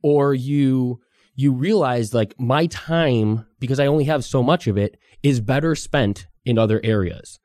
Or 0.04 0.34
you, 0.34 1.02
you 1.36 1.52
realize 1.52 2.14
like 2.14 2.34
my 2.40 2.68
time, 2.68 3.46
because 3.60 3.80
I 3.80 3.88
only 3.88 4.06
have 4.06 4.24
so 4.24 4.42
much 4.42 4.68
of 4.68 4.78
it, 4.78 4.98
is 5.24 5.40
better 5.40 5.76
spent 5.76 6.28
in 6.46 6.58
other 6.58 6.80
areas. 6.84 7.40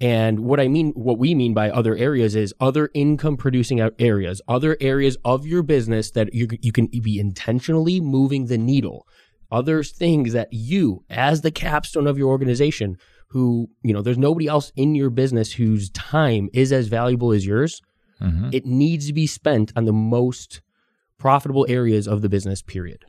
And 0.00 0.40
what 0.40 0.58
I 0.58 0.68
mean, 0.68 0.92
what 0.92 1.18
we 1.18 1.34
mean 1.34 1.52
by 1.52 1.70
other 1.70 1.94
areas 1.94 2.34
is 2.34 2.54
other 2.58 2.88
income 2.94 3.36
producing 3.36 3.80
areas, 3.98 4.40
other 4.48 4.76
areas 4.80 5.18
of 5.24 5.46
your 5.46 5.62
business 5.62 6.10
that 6.12 6.32
you, 6.32 6.48
you 6.62 6.72
can 6.72 6.86
be 6.86 7.20
intentionally 7.20 8.00
moving 8.00 8.46
the 8.46 8.56
needle. 8.56 9.06
Other 9.50 9.82
things 9.82 10.32
that 10.32 10.48
you, 10.52 11.04
as 11.10 11.40
the 11.40 11.50
capstone 11.50 12.06
of 12.06 12.18
your 12.18 12.28
organization, 12.28 12.96
who, 13.28 13.68
you 13.82 13.92
know, 13.92 14.02
there's 14.02 14.18
nobody 14.18 14.46
else 14.46 14.72
in 14.76 14.94
your 14.94 15.10
business 15.10 15.52
whose 15.52 15.90
time 15.90 16.48
is 16.52 16.72
as 16.72 16.88
valuable 16.88 17.32
as 17.32 17.46
yours. 17.46 17.80
Mm-hmm. 18.20 18.50
It 18.52 18.66
needs 18.66 19.06
to 19.06 19.12
be 19.12 19.26
spent 19.26 19.72
on 19.76 19.84
the 19.84 19.92
most 19.92 20.60
profitable 21.18 21.66
areas 21.68 22.08
of 22.08 22.22
the 22.22 22.28
business, 22.28 22.62
period. 22.62 23.04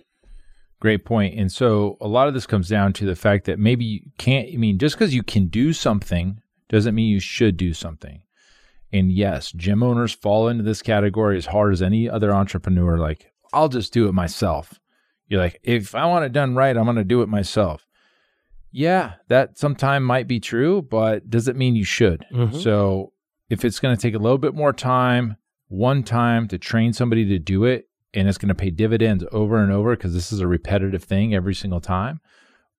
Great 0.80 1.06
point. 1.06 1.38
And 1.38 1.52
so 1.52 1.98
a 2.02 2.08
lot 2.08 2.28
of 2.28 2.34
this 2.34 2.48
comes 2.48 2.68
down 2.68 2.94
to 2.94 3.06
the 3.06 3.16
fact 3.16 3.46
that 3.46 3.60
maybe 3.60 3.86
you 3.86 4.00
can't, 4.18 4.50
I 4.52 4.58
mean, 4.58 4.80
just 4.80 4.96
because 4.96 5.14
you 5.14 5.24
can 5.24 5.48
do 5.48 5.74
something 5.74 6.42
doesn't 6.70 6.96
mean 6.96 7.10
you 7.10 7.20
should 7.20 7.56
do 7.56 7.74
something. 7.74 8.24
And 8.92 9.12
yes, 9.12 9.52
gym 9.52 9.84
owners 9.84 10.12
fall 10.12 10.48
into 10.48 10.64
this 10.64 10.82
category 10.82 11.38
as 11.38 11.46
hard 11.46 11.74
as 11.74 11.82
any 11.82 12.10
other 12.10 12.34
entrepreneur. 12.34 12.98
Like, 12.98 13.32
I'll 13.54 13.70
just 13.70 13.94
do 13.94 14.08
it 14.08 14.14
myself. 14.14 14.80
You're 15.32 15.40
like, 15.40 15.62
if 15.64 15.96
I 15.96 16.06
want 16.08 16.26
it 16.26 16.34
done 16.34 16.56
right, 16.56 16.76
I'm 16.76 16.84
going 16.84 16.98
to 16.98 17.06
do 17.06 17.22
it 17.22 17.30
myself. 17.30 17.88
Yeah, 18.74 19.14
that 19.30 19.58
sometime 19.58 20.04
might 20.04 20.28
be 20.28 20.42
true, 20.42 20.82
but 20.82 21.30
does 21.30 21.48
it 21.48 21.56
mean 21.56 21.74
you 21.78 21.86
should. 21.86 22.26
Mhm. 22.34 22.62
So 22.62 23.14
if 23.50 23.64
it's 23.64 23.80
going 23.80 23.96
to 23.96 24.02
take 24.02 24.14
a 24.14 24.18
little 24.20 24.38
bit 24.38 24.54
more 24.54 24.74
time, 24.74 25.38
one 25.70 26.04
time 26.04 26.50
to 26.50 26.58
train 26.58 26.92
somebody 26.92 27.24
to 27.30 27.40
do 27.40 27.64
it, 27.64 27.88
and 28.14 28.28
it's 28.28 28.38
going 28.38 28.50
to 28.50 28.56
pay 28.56 28.72
dividends 28.72 29.24
over 29.32 29.64
and 29.64 29.72
over 29.72 29.96
because 29.96 30.14
this 30.14 30.34
is 30.34 30.42
a 30.42 30.48
repetitive 30.48 31.06
thing 31.06 31.34
every 31.34 31.56
single 31.56 31.80
time, 31.80 32.20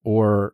or 0.04 0.52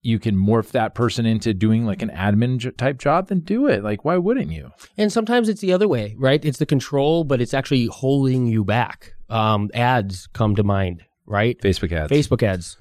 you 0.00 0.20
can 0.20 0.36
morph 0.36 0.70
that 0.70 0.94
person 0.94 1.26
into 1.26 1.52
doing 1.52 1.84
like 1.84 2.02
an 2.02 2.10
admin 2.10 2.58
j- 2.58 2.70
type 2.70 2.98
job, 2.98 3.26
then 3.28 3.40
do 3.40 3.66
it. 3.66 3.82
Like, 3.82 4.04
why 4.04 4.16
wouldn't 4.16 4.52
you? 4.52 4.70
And 4.96 5.12
sometimes 5.12 5.48
it's 5.48 5.60
the 5.60 5.72
other 5.72 5.88
way, 5.88 6.14
right? 6.18 6.44
It's 6.44 6.58
the 6.58 6.66
control, 6.66 7.24
but 7.24 7.40
it's 7.40 7.52
actually 7.54 7.86
holding 7.86 8.46
you 8.46 8.62
back. 8.64 9.14
Um, 9.28 9.70
ads 9.74 10.28
come 10.28 10.54
to 10.54 10.62
mind, 10.62 11.02
right? 11.32 11.58
Facebook 11.60 11.90
ads. 11.92 12.12
Facebook 12.12 12.42
ads. 12.42 12.76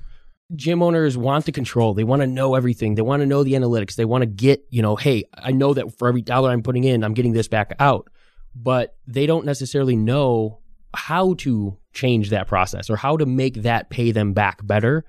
Gym 0.54 0.84
owners 0.84 1.18
want 1.18 1.46
the 1.46 1.52
control. 1.54 1.94
They 1.94 2.04
want 2.04 2.22
to 2.22 2.28
know 2.28 2.56
everything. 2.56 2.96
They 2.96 3.02
want 3.02 3.22
to 3.22 3.26
know 3.26 3.44
the 3.44 3.54
analytics. 3.54 3.96
They 3.96 4.04
want 4.04 4.24
to 4.24 4.26
get, 4.26 4.66
you 4.70 4.82
know, 4.82 4.98
hey, 4.98 5.24
I 5.34 5.54
know 5.54 5.74
that 5.74 5.98
for 5.98 6.10
every 6.10 6.22
dollar 6.22 6.52
I'm 6.52 6.62
putting 6.62 6.84
in, 6.84 7.06
I'm 7.06 7.14
getting 7.14 7.32
this 7.32 7.48
back 7.48 7.74
out. 7.80 8.10
But 8.54 8.98
they 9.08 9.26
don't 9.26 9.46
necessarily 9.46 9.96
know 9.96 10.60
how 10.94 11.36
to 11.36 11.78
change 11.94 12.32
that 12.32 12.48
process 12.48 12.90
or 12.90 12.98
how 12.98 13.16
to 13.16 13.26
make 13.26 13.62
that 13.64 13.90
pay 13.90 14.12
them 14.12 14.34
back 14.34 14.60
better. 14.68 15.06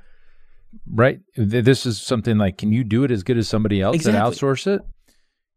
right? 0.87 1.19
This 1.37 1.87
is 1.87 2.01
something 2.01 2.39
like, 2.39 2.57
can 2.57 2.73
you 2.73 2.85
do 2.85 3.03
it 3.03 3.11
as 3.11 3.25
good 3.25 3.37
as 3.37 3.49
somebody 3.49 3.81
else 3.81 3.97
Exactly. 3.97 4.21
and 4.21 4.33
outsource 4.33 4.69
it? 4.69 4.83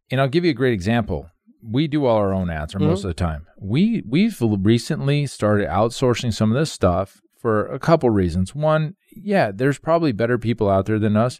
And 0.09 0.19
I'll 0.19 0.27
give 0.27 0.43
you 0.43 0.51
a 0.51 0.55
great 0.55 0.73
example. 0.73 1.29
We 1.63 1.87
do 1.87 2.05
all 2.05 2.17
our 2.17 2.33
own 2.33 2.49
ads, 2.49 2.75
or 2.75 2.79
most 2.79 2.99
mm-hmm. 2.99 3.07
of 3.07 3.15
the 3.15 3.23
time. 3.23 3.47
We 3.59 4.03
we've 4.07 4.37
recently 4.39 5.25
started 5.25 5.67
outsourcing 5.67 6.31
some 6.31 6.51
of 6.51 6.57
this 6.57 6.71
stuff 6.71 7.21
for 7.45 7.67
a 7.67 7.77
couple 7.77 8.09
reasons. 8.09 8.55
One, 8.55 8.95
yeah, 9.15 9.51
there's 9.53 9.77
probably 9.77 10.11
better 10.11 10.39
people 10.39 10.67
out 10.67 10.87
there 10.87 10.97
than 10.97 11.15
us. 11.15 11.39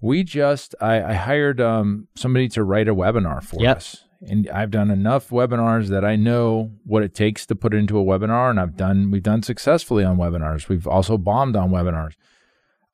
We 0.00 0.24
just 0.24 0.74
I, 0.80 1.00
I 1.00 1.12
hired 1.12 1.60
um, 1.60 2.08
somebody 2.16 2.48
to 2.48 2.64
write 2.64 2.88
a 2.88 2.94
webinar 2.96 3.40
for 3.40 3.60
Yep. 3.62 3.76
us, 3.76 4.04
and 4.28 4.48
I've 4.50 4.72
done 4.72 4.90
enough 4.90 5.28
webinars 5.30 5.86
that 5.86 6.04
I 6.04 6.16
know 6.16 6.72
what 6.84 7.04
it 7.04 7.14
takes 7.14 7.46
to 7.46 7.54
put 7.54 7.74
into 7.74 7.96
a 7.96 8.02
webinar, 8.04 8.50
and 8.50 8.58
I've 8.58 8.76
done 8.76 9.12
we've 9.12 9.22
done 9.22 9.44
successfully 9.44 10.02
on 10.02 10.16
webinars. 10.16 10.68
We've 10.68 10.88
also 10.88 11.16
bombed 11.16 11.54
on 11.54 11.70
webinars. 11.70 12.14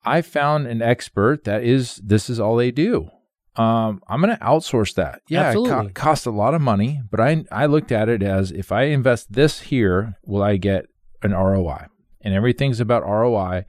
I 0.05 0.21
found 0.21 0.67
an 0.67 0.83
expert 0.83 1.43
that 1.45 1.63
is 1.63 1.95
this 2.05 2.29
is 2.29 2.39
all 2.39 2.55
they 2.55 2.69
do. 2.69 3.09
Um, 3.55 4.03
I'm 4.07 4.21
going 4.21 4.37
to 4.37 4.43
outsource 4.43 4.93
that. 4.93 5.21
Yeah, 5.27 5.49
it 5.49 5.55
co- 5.55 5.63
Absolutely. 5.65 5.93
costs 5.93 6.27
a 6.27 6.31
lot 6.31 6.53
of 6.53 6.61
money, 6.61 7.01
but 7.09 7.19
I 7.19 7.45
I 7.51 7.65
looked 7.65 7.91
at 7.91 8.09
it 8.09 8.21
as 8.21 8.51
if 8.51 8.71
I 8.71 8.83
invest 8.83 9.33
this 9.33 9.61
here, 9.61 10.17
will 10.23 10.43
I 10.43 10.57
get 10.57 10.85
an 11.23 11.31
ROI? 11.31 11.87
And 12.21 12.33
everything's 12.33 12.79
about 12.79 13.03
ROI, 13.03 13.65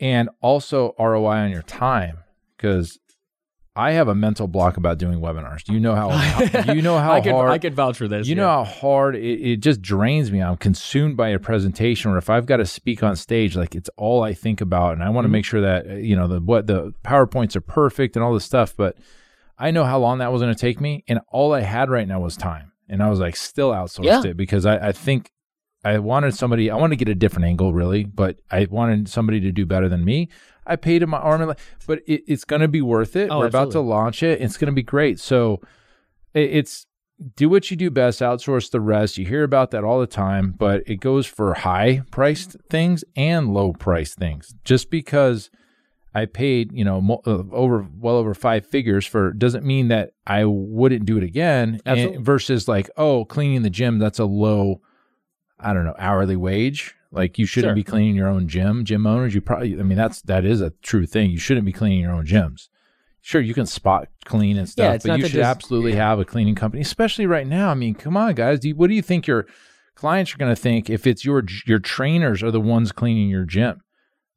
and 0.00 0.28
also 0.40 0.94
ROI 0.98 1.36
on 1.36 1.50
your 1.50 1.62
time 1.62 2.18
because 2.56 2.98
I 3.78 3.92
have 3.92 4.08
a 4.08 4.14
mental 4.14 4.48
block 4.48 4.76
about 4.76 4.98
doing 4.98 5.20
webinars. 5.20 5.62
Do 5.62 5.72
you 5.72 5.78
know 5.78 5.94
how? 5.94 6.08
do 6.64 6.74
you 6.74 6.82
know 6.82 6.98
how 6.98 7.12
I 7.12 7.20
could, 7.20 7.30
hard? 7.30 7.50
I 7.50 7.58
could 7.58 7.74
vouch 7.74 7.96
for 7.96 8.08
this. 8.08 8.26
You 8.26 8.34
yeah. 8.34 8.42
know 8.42 8.48
how 8.48 8.64
hard 8.64 9.14
it, 9.14 9.40
it 9.40 9.56
just 9.58 9.80
drains 9.80 10.32
me. 10.32 10.42
I'm 10.42 10.56
consumed 10.56 11.16
by 11.16 11.28
a 11.28 11.38
presentation, 11.38 12.10
or 12.10 12.18
if 12.18 12.28
I've 12.28 12.44
got 12.44 12.56
to 12.56 12.66
speak 12.66 13.04
on 13.04 13.14
stage, 13.14 13.54
like 13.56 13.76
it's 13.76 13.88
all 13.96 14.24
I 14.24 14.34
think 14.34 14.60
about, 14.60 14.94
and 14.94 15.04
I 15.04 15.10
want 15.10 15.24
to 15.24 15.28
mm-hmm. 15.28 15.32
make 15.32 15.44
sure 15.44 15.60
that 15.60 15.86
you 16.02 16.16
know 16.16 16.26
the 16.26 16.40
what 16.40 16.66
the 16.66 16.92
powerpoints 17.04 17.54
are 17.54 17.60
perfect 17.60 18.16
and 18.16 18.24
all 18.24 18.34
this 18.34 18.44
stuff. 18.44 18.74
But 18.76 18.96
I 19.56 19.70
know 19.70 19.84
how 19.84 20.00
long 20.00 20.18
that 20.18 20.32
was 20.32 20.42
going 20.42 20.52
to 20.52 20.60
take 20.60 20.80
me, 20.80 21.04
and 21.06 21.20
all 21.28 21.54
I 21.54 21.60
had 21.60 21.88
right 21.88 22.08
now 22.08 22.18
was 22.18 22.36
time, 22.36 22.72
and 22.88 23.00
I 23.00 23.08
was 23.08 23.20
like 23.20 23.36
still 23.36 23.70
outsourced 23.70 24.04
Yeah. 24.04 24.24
it 24.24 24.36
because 24.36 24.66
I, 24.66 24.88
I 24.88 24.92
think 24.92 25.30
I 25.88 25.98
wanted 25.98 26.34
somebody. 26.34 26.70
I 26.70 26.76
wanted 26.76 26.98
to 26.98 27.04
get 27.04 27.10
a 27.10 27.14
different 27.14 27.46
angle, 27.46 27.72
really, 27.72 28.04
but 28.04 28.38
I 28.50 28.66
wanted 28.70 29.08
somebody 29.08 29.40
to 29.40 29.52
do 29.52 29.64
better 29.64 29.88
than 29.88 30.04
me. 30.04 30.28
I 30.66 30.76
paid 30.76 31.02
him 31.02 31.10
my 31.10 31.18
arm 31.18 31.40
and 31.40 31.48
leg, 31.48 31.58
but 31.86 32.00
it, 32.06 32.24
it's 32.26 32.44
going 32.44 32.60
to 32.60 32.68
be 32.68 32.82
worth 32.82 33.16
it. 33.16 33.30
Oh, 33.30 33.38
We're 33.38 33.46
about 33.46 33.70
to 33.72 33.80
launch 33.80 34.22
it. 34.22 34.42
It's 34.42 34.58
going 34.58 34.66
to 34.66 34.72
be 34.72 34.82
great. 34.82 35.18
So 35.18 35.62
it, 36.34 36.50
it's 36.50 36.86
do 37.36 37.48
what 37.48 37.70
you 37.70 37.76
do 37.76 37.90
best, 37.90 38.20
outsource 38.20 38.70
the 38.70 38.80
rest. 38.80 39.16
You 39.16 39.26
hear 39.26 39.42
about 39.44 39.70
that 39.70 39.82
all 39.82 39.98
the 39.98 40.06
time, 40.06 40.54
but 40.56 40.82
it 40.86 40.96
goes 40.96 41.26
for 41.26 41.54
high 41.54 42.02
priced 42.10 42.56
things 42.70 43.02
and 43.16 43.52
low 43.54 43.72
priced 43.72 44.18
things. 44.18 44.54
Just 44.64 44.90
because 44.90 45.50
I 46.14 46.26
paid, 46.26 46.72
you 46.72 46.84
know, 46.84 47.00
mo- 47.00 47.22
uh, 47.26 47.44
over 47.50 47.86
well 47.98 48.16
over 48.16 48.34
five 48.34 48.66
figures 48.66 49.06
for 49.06 49.32
doesn't 49.32 49.64
mean 49.64 49.88
that 49.88 50.10
I 50.26 50.44
wouldn't 50.44 51.06
do 51.06 51.16
it 51.16 51.22
again. 51.24 51.80
And 51.86 52.24
versus 52.24 52.68
like, 52.68 52.90
oh, 52.96 53.24
cleaning 53.24 53.62
the 53.62 53.70
gym, 53.70 53.98
that's 53.98 54.18
a 54.18 54.24
low, 54.26 54.82
I 55.60 55.72
don't 55.72 55.84
know, 55.84 55.94
hourly 55.98 56.36
wage. 56.36 56.94
Like 57.10 57.38
you 57.38 57.46
shouldn't 57.46 57.70
Sure. 57.70 57.74
be 57.74 57.84
cleaning 57.84 58.14
your 58.14 58.28
own 58.28 58.48
gym. 58.48 58.84
Gym 58.84 59.06
owners, 59.06 59.34
you 59.34 59.40
probably, 59.40 59.78
I 59.78 59.82
mean, 59.82 59.96
that's 59.96 60.20
that 60.22 60.44
is 60.44 60.60
a 60.60 60.70
true 60.82 61.06
thing. 61.06 61.30
You 61.30 61.38
shouldn't 61.38 61.64
be 61.66 61.72
cleaning 61.72 62.00
your 62.00 62.12
own 62.12 62.26
gyms. 62.26 62.68
Sure, 63.20 63.40
you 63.40 63.54
can 63.54 63.66
spot 63.66 64.08
clean 64.24 64.56
and 64.56 64.68
stuff, 64.68 65.02
Yeah, 65.04 65.10
but 65.12 65.18
you 65.20 65.28
should 65.28 65.40
absolutely 65.40 65.92
have 65.94 66.18
a 66.18 66.24
cleaning 66.24 66.54
company, 66.54 66.82
especially 66.82 67.26
right 67.26 67.46
now. 67.46 67.70
I 67.70 67.74
mean, 67.74 67.94
come 67.94 68.16
on, 68.16 68.34
guys. 68.34 68.60
Do 68.60 68.68
you, 68.68 68.76
what 68.76 68.88
do 68.88 68.94
you 68.94 69.02
think 69.02 69.26
your 69.26 69.46
clients 69.96 70.34
are 70.34 70.38
going 70.38 70.54
to 70.54 70.60
think 70.60 70.88
if 70.88 71.06
it's 71.06 71.24
your 71.24 71.42
your 71.66 71.78
trainers 71.78 72.42
are 72.42 72.50
the 72.50 72.60
ones 72.60 72.92
cleaning 72.92 73.28
your 73.28 73.44
gym? 73.44 73.80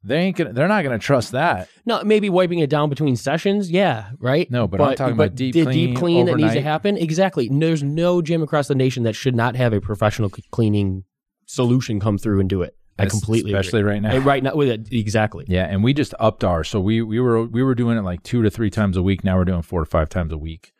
They 0.04 0.18
ain't 0.18 0.36
gonna. 0.36 0.52
They're 0.52 0.66
not 0.66 0.82
going 0.82 0.98
to 0.98 1.04
trust 1.04 1.30
that. 1.32 1.68
No, 1.86 2.02
maybe 2.02 2.28
wiping 2.28 2.58
it 2.58 2.68
down 2.68 2.88
between 2.88 3.14
sessions. 3.16 3.70
Yeah, 3.70 4.10
right. 4.18 4.50
No, 4.50 4.66
but 4.66 4.80
I'm 4.80 4.96
talking 4.96 5.14
about 5.14 5.36
deep 5.36 5.54
the 5.54 5.62
clean 5.64 5.90
deep 5.90 5.96
clean 5.96 6.26
that 6.26 6.36
needs 6.36 6.54
to 6.54 6.60
happen. 6.60 6.96
Exactly. 6.96 7.48
There's 7.52 7.82
no 7.84 8.20
gym 8.20 8.42
across 8.42 8.66
the 8.66 8.74
nation 8.74 9.04
that 9.04 9.12
should 9.14 9.36
not 9.36 9.54
have 9.56 9.72
a 9.72 9.80
professional 9.80 10.28
cleaning 10.50 11.04
solution 11.52 12.00
come 12.00 12.18
through 12.18 12.40
and 12.40 12.48
do 12.48 12.62
it. 12.62 12.74
I 12.98 13.06
completely, 13.06 13.52
especially 13.52 13.80
agree. 13.80 13.92
right 13.92 14.02
now. 14.02 14.16
Uh, 14.16 14.20
right 14.20 14.42
now 14.42 14.54
with 14.54 14.68
it 14.68 14.88
exactly. 14.92 15.44
Yeah, 15.48 15.64
and 15.64 15.82
we 15.82 15.92
just 15.94 16.14
upped 16.20 16.44
our 16.44 16.62
So 16.62 16.78
we 16.80 17.02
we 17.02 17.20
were 17.20 17.42
we 17.44 17.62
were 17.62 17.74
doing 17.74 17.96
it 17.98 18.02
like 18.02 18.22
two 18.22 18.42
to 18.42 18.50
three 18.50 18.70
times 18.70 18.96
a 18.96 19.02
week. 19.02 19.24
Now 19.24 19.36
we're 19.36 19.44
doing 19.44 19.62
four 19.62 19.80
to 19.80 19.86
five 19.86 20.08
times 20.08 20.32
a 20.32 20.38
week, 20.38 20.72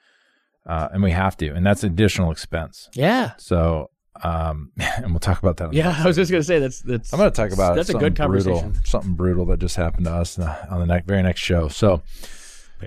uh, 0.67 0.89
and 0.93 1.03
we 1.03 1.11
have 1.11 1.37
to, 1.39 1.49
and 1.53 1.65
that's 1.67 1.83
additional 1.85 2.31
expense. 2.31 2.89
Yeah, 2.95 3.33
So, 3.39 3.91
um, 4.23 4.73
and 4.79 5.11
we'll 5.11 5.21
talk 5.21 5.39
about 5.39 5.57
that. 5.57 5.65
on 5.65 5.71
the 5.71 5.77
yeah. 5.79 5.97
I 5.99 6.07
was 6.07 6.17
just 6.17 6.31
gonna 6.31 6.43
say 6.43 6.59
that's 6.59 6.81
that's. 6.81 7.13
I'm 7.13 7.19
going 7.19 7.31
to 7.31 7.37
talk 7.37 7.53
about 7.53 7.77
that's 7.77 7.89
a 7.89 7.95
good 7.95 8.15
conversation. 8.15 8.71
Brutal, 8.73 8.85
something 8.85 9.15
brutal 9.15 9.47
that 9.47 9.59
just 9.59 9.77
happened 9.77 10.05
to 10.07 10.13
us 10.13 10.39
uh, 10.39 10.67
on 10.71 10.81
the 10.81 10.87
next, 10.87 11.07
very 11.07 11.23
next 11.23 11.41
show. 11.41 11.69
So, 11.69 12.03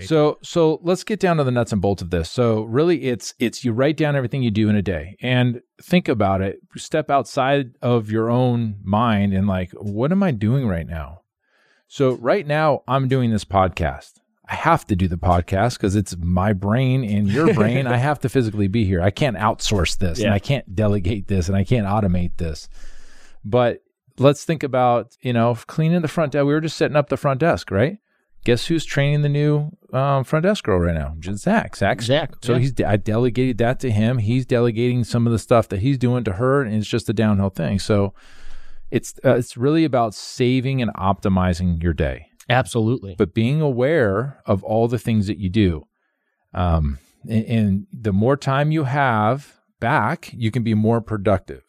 so, 0.04 0.40
so 0.42 0.80
let's 0.84 1.04
get 1.04 1.20
down 1.20 1.38
to 1.38 1.44
the 1.44 1.52
nuts 1.52 1.72
and 1.72 1.82
bolts 1.82 2.02
of 2.02 2.10
this. 2.10 2.30
So, 2.30 2.64
really, 2.64 3.04
it's 3.04 3.34
it's 3.40 3.64
you 3.64 3.72
write 3.72 3.98
down 3.98 4.16
everything 4.16 4.44
you 4.44 4.52
do 4.52 4.70
in 4.70 4.76
a 4.76 4.82
day 4.82 5.18
and 5.22 5.62
think 5.82 6.08
about 6.08 6.42
it. 6.42 6.60
Step 6.76 7.10
outside 7.10 7.76
of 7.82 8.12
your 8.12 8.30
own 8.30 8.78
mind 8.84 9.34
and 9.34 9.48
like, 9.48 9.72
what 9.74 10.12
am 10.12 10.24
I 10.24 10.32
doing 10.32 10.68
right 10.68 10.88
now? 10.88 11.22
So, 11.88 12.14
right 12.14 12.46
now, 12.46 12.84
I'm 12.88 13.08
doing 13.08 13.32
this 13.32 13.46
podcast. 13.46 14.14
I 14.48 14.56
have 14.56 14.86
to 14.88 14.96
do 14.96 15.08
the 15.08 15.18
podcast 15.18 15.78
because 15.78 15.96
it's 15.96 16.16
my 16.18 16.54
brain 16.54 17.04
and 17.04 17.28
your 17.28 17.54
brain. 17.54 17.88
I 17.88 17.98
have 17.98 18.20
to 18.20 18.30
physically 18.30 18.68
be 18.68 18.86
here. 18.86 19.02
I 19.02 19.10
can't 19.10 19.38
outsource 19.38 19.98
this 19.98 20.20
and 20.20 20.34
I 20.34 20.40
can't 20.40 20.76
delegate 20.76 21.28
this 21.28 21.48
and 21.48 21.58
I 21.58 21.64
can't 21.64 21.88
automate 21.88 22.38
this. 22.38 22.70
But 23.44 23.82
let's 24.20 24.46
think 24.46 24.62
about, 24.64 25.18
you 25.22 25.34
know, 25.34 25.56
cleaning 25.68 26.02
the 26.02 26.08
front 26.08 26.34
desk. 26.34 26.46
We 26.46 26.54
were 26.54 26.62
just 26.62 26.78
setting 26.78 26.96
up 26.96 27.10
the 27.10 27.18
front 27.18 27.40
desk, 27.40 27.72
right? 27.72 27.98
Guess 28.46 28.68
who's 28.68 28.86
training 28.86 29.22
the 29.22 29.30
new 29.30 29.72
um, 29.92 30.24
front 30.24 30.44
desk 30.44 30.64
girl 30.64 30.80
right 30.80 30.96
now? 30.96 31.16
Zach. 31.20 31.76
Zach. 31.76 32.02
Zach, 32.02 32.36
So 32.42 32.54
yeah. 32.54 32.60
he's 32.60 32.82
I 32.82 32.96
delegated 32.96 33.58
that 33.58 33.80
to 33.82 33.92
him. 33.92 34.20
He's 34.20 34.46
delegating 34.46 35.04
some 35.04 35.28
of 35.28 35.34
the 35.34 35.40
stuff 35.40 35.68
that 35.70 35.80
he's 35.80 35.98
doing 35.98 36.24
to 36.24 36.34
her, 36.34 36.62
and 36.62 36.74
it's 36.74 36.88
just 36.88 37.10
a 37.10 37.14
downhill 37.14 37.50
thing. 37.50 37.80
So 37.80 38.14
it's 38.92 39.16
uh, 39.26 39.36
it's 39.36 39.58
really 39.58 39.84
about 39.84 40.14
saving 40.14 40.82
and 40.82 40.94
optimizing 40.94 41.82
your 41.82 41.94
day 41.94 42.28
Absolutely. 42.50 43.16
but 43.18 43.34
being 43.34 43.62
aware 43.62 44.42
of 44.46 44.64
all 44.64 44.88
the 44.88 45.00
things 45.00 45.28
that 45.28 45.38
you 45.38 45.50
do. 45.50 45.88
Um, 46.54 47.00
and, 47.28 47.46
and 47.46 47.88
the 47.92 48.14
more 48.14 48.38
time 48.38 48.72
you 48.72 48.84
have 48.84 49.60
back, 49.80 50.32
you 50.34 50.52
can 50.52 50.64
be 50.64 50.74
more 50.74 51.02
productive. 51.02 51.64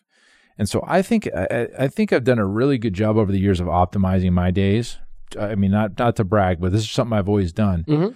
And 0.59 0.69
so 0.69 0.83
I 0.87 1.03
think 1.03 1.29
I, 1.35 1.69
I 1.79 1.89
think 1.89 2.13
I've 2.13 2.25
done 2.25 2.39
a 2.39 2.47
really 2.47 2.79
good 2.79 2.95
job 2.95 3.17
over 3.17 3.33
the 3.33 3.41
years 3.41 3.61
of 3.61 3.67
optimizing 3.67 4.33
my 4.33 4.51
days. 4.51 4.99
I 5.39 5.55
mean, 5.55 5.71
not 5.71 5.99
not 5.99 6.17
to 6.17 6.25
brag, 6.25 6.61
but 6.61 6.73
this 6.73 6.83
is 6.83 6.91
something 6.91 7.17
I've 7.17 7.29
always 7.29 7.53
done. 7.53 7.85
Mhm. 7.89 8.15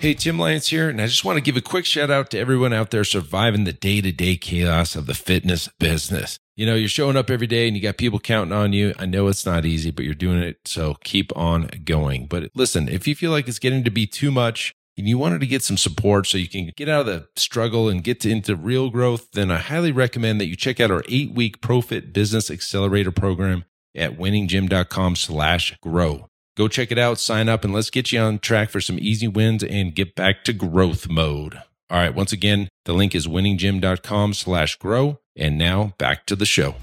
Hey, 0.00 0.14
Tim 0.14 0.38
Lyons 0.38 0.68
here, 0.68 0.88
and 0.88 0.98
I 0.98 1.06
just 1.06 1.26
want 1.26 1.36
to 1.36 1.42
give 1.42 1.58
a 1.58 1.60
quick 1.60 1.84
shout 1.84 2.10
out 2.10 2.30
to 2.30 2.38
everyone 2.38 2.72
out 2.72 2.90
there 2.90 3.04
surviving 3.04 3.64
the 3.64 3.72
day 3.74 4.00
to 4.00 4.10
day 4.12 4.36
chaos 4.38 4.96
of 4.96 5.04
the 5.04 5.12
fitness 5.12 5.68
business. 5.78 6.38
You 6.56 6.64
know, 6.64 6.74
you're 6.74 6.88
showing 6.88 7.18
up 7.18 7.28
every 7.28 7.46
day 7.46 7.68
and 7.68 7.76
you 7.76 7.82
got 7.82 7.98
people 7.98 8.18
counting 8.18 8.52
on 8.54 8.72
you. 8.72 8.94
I 8.98 9.04
know 9.04 9.28
it's 9.28 9.44
not 9.44 9.66
easy, 9.66 9.90
but 9.90 10.06
you're 10.06 10.14
doing 10.14 10.38
it. 10.38 10.60
So 10.64 10.96
keep 11.04 11.36
on 11.36 11.68
going. 11.84 12.28
But 12.28 12.50
listen, 12.54 12.88
if 12.88 13.06
you 13.06 13.14
feel 13.14 13.30
like 13.30 13.46
it's 13.46 13.58
getting 13.58 13.84
to 13.84 13.90
be 13.90 14.06
too 14.06 14.30
much 14.30 14.74
and 14.96 15.06
you 15.06 15.18
wanted 15.18 15.40
to 15.40 15.46
get 15.46 15.62
some 15.62 15.76
support 15.76 16.26
so 16.26 16.38
you 16.38 16.48
can 16.48 16.72
get 16.76 16.88
out 16.88 17.00
of 17.00 17.06
the 17.06 17.28
struggle 17.36 17.90
and 17.90 18.02
get 18.02 18.20
to, 18.20 18.30
into 18.30 18.56
real 18.56 18.88
growth, 18.88 19.30
then 19.32 19.50
I 19.50 19.58
highly 19.58 19.92
recommend 19.92 20.40
that 20.40 20.46
you 20.46 20.56
check 20.56 20.80
out 20.80 20.90
our 20.90 21.04
eight 21.10 21.32
week 21.32 21.60
ProFit 21.60 22.14
Business 22.14 22.50
Accelerator 22.50 23.12
program 23.12 23.64
at 23.94 24.18
winninggym.com 24.18 25.16
slash 25.16 25.76
grow. 25.80 26.26
Go 26.56 26.68
check 26.68 26.90
it 26.92 26.98
out, 26.98 27.18
sign 27.18 27.48
up, 27.48 27.64
and 27.64 27.72
let's 27.72 27.90
get 27.90 28.12
you 28.12 28.20
on 28.20 28.38
track 28.38 28.70
for 28.70 28.80
some 28.80 28.98
easy 29.00 29.28
wins 29.28 29.62
and 29.62 29.94
get 29.94 30.14
back 30.14 30.44
to 30.44 30.52
growth 30.52 31.08
mode. 31.08 31.62
All 31.88 31.98
right, 31.98 32.14
once 32.14 32.32
again, 32.32 32.68
the 32.84 32.92
link 32.92 33.14
is 33.14 33.26
winninggym.com 33.26 34.34
slash 34.34 34.76
grow. 34.76 35.18
And 35.36 35.56
now 35.56 35.94
back 35.98 36.26
to 36.26 36.36
the 36.36 36.44
show. 36.44 36.74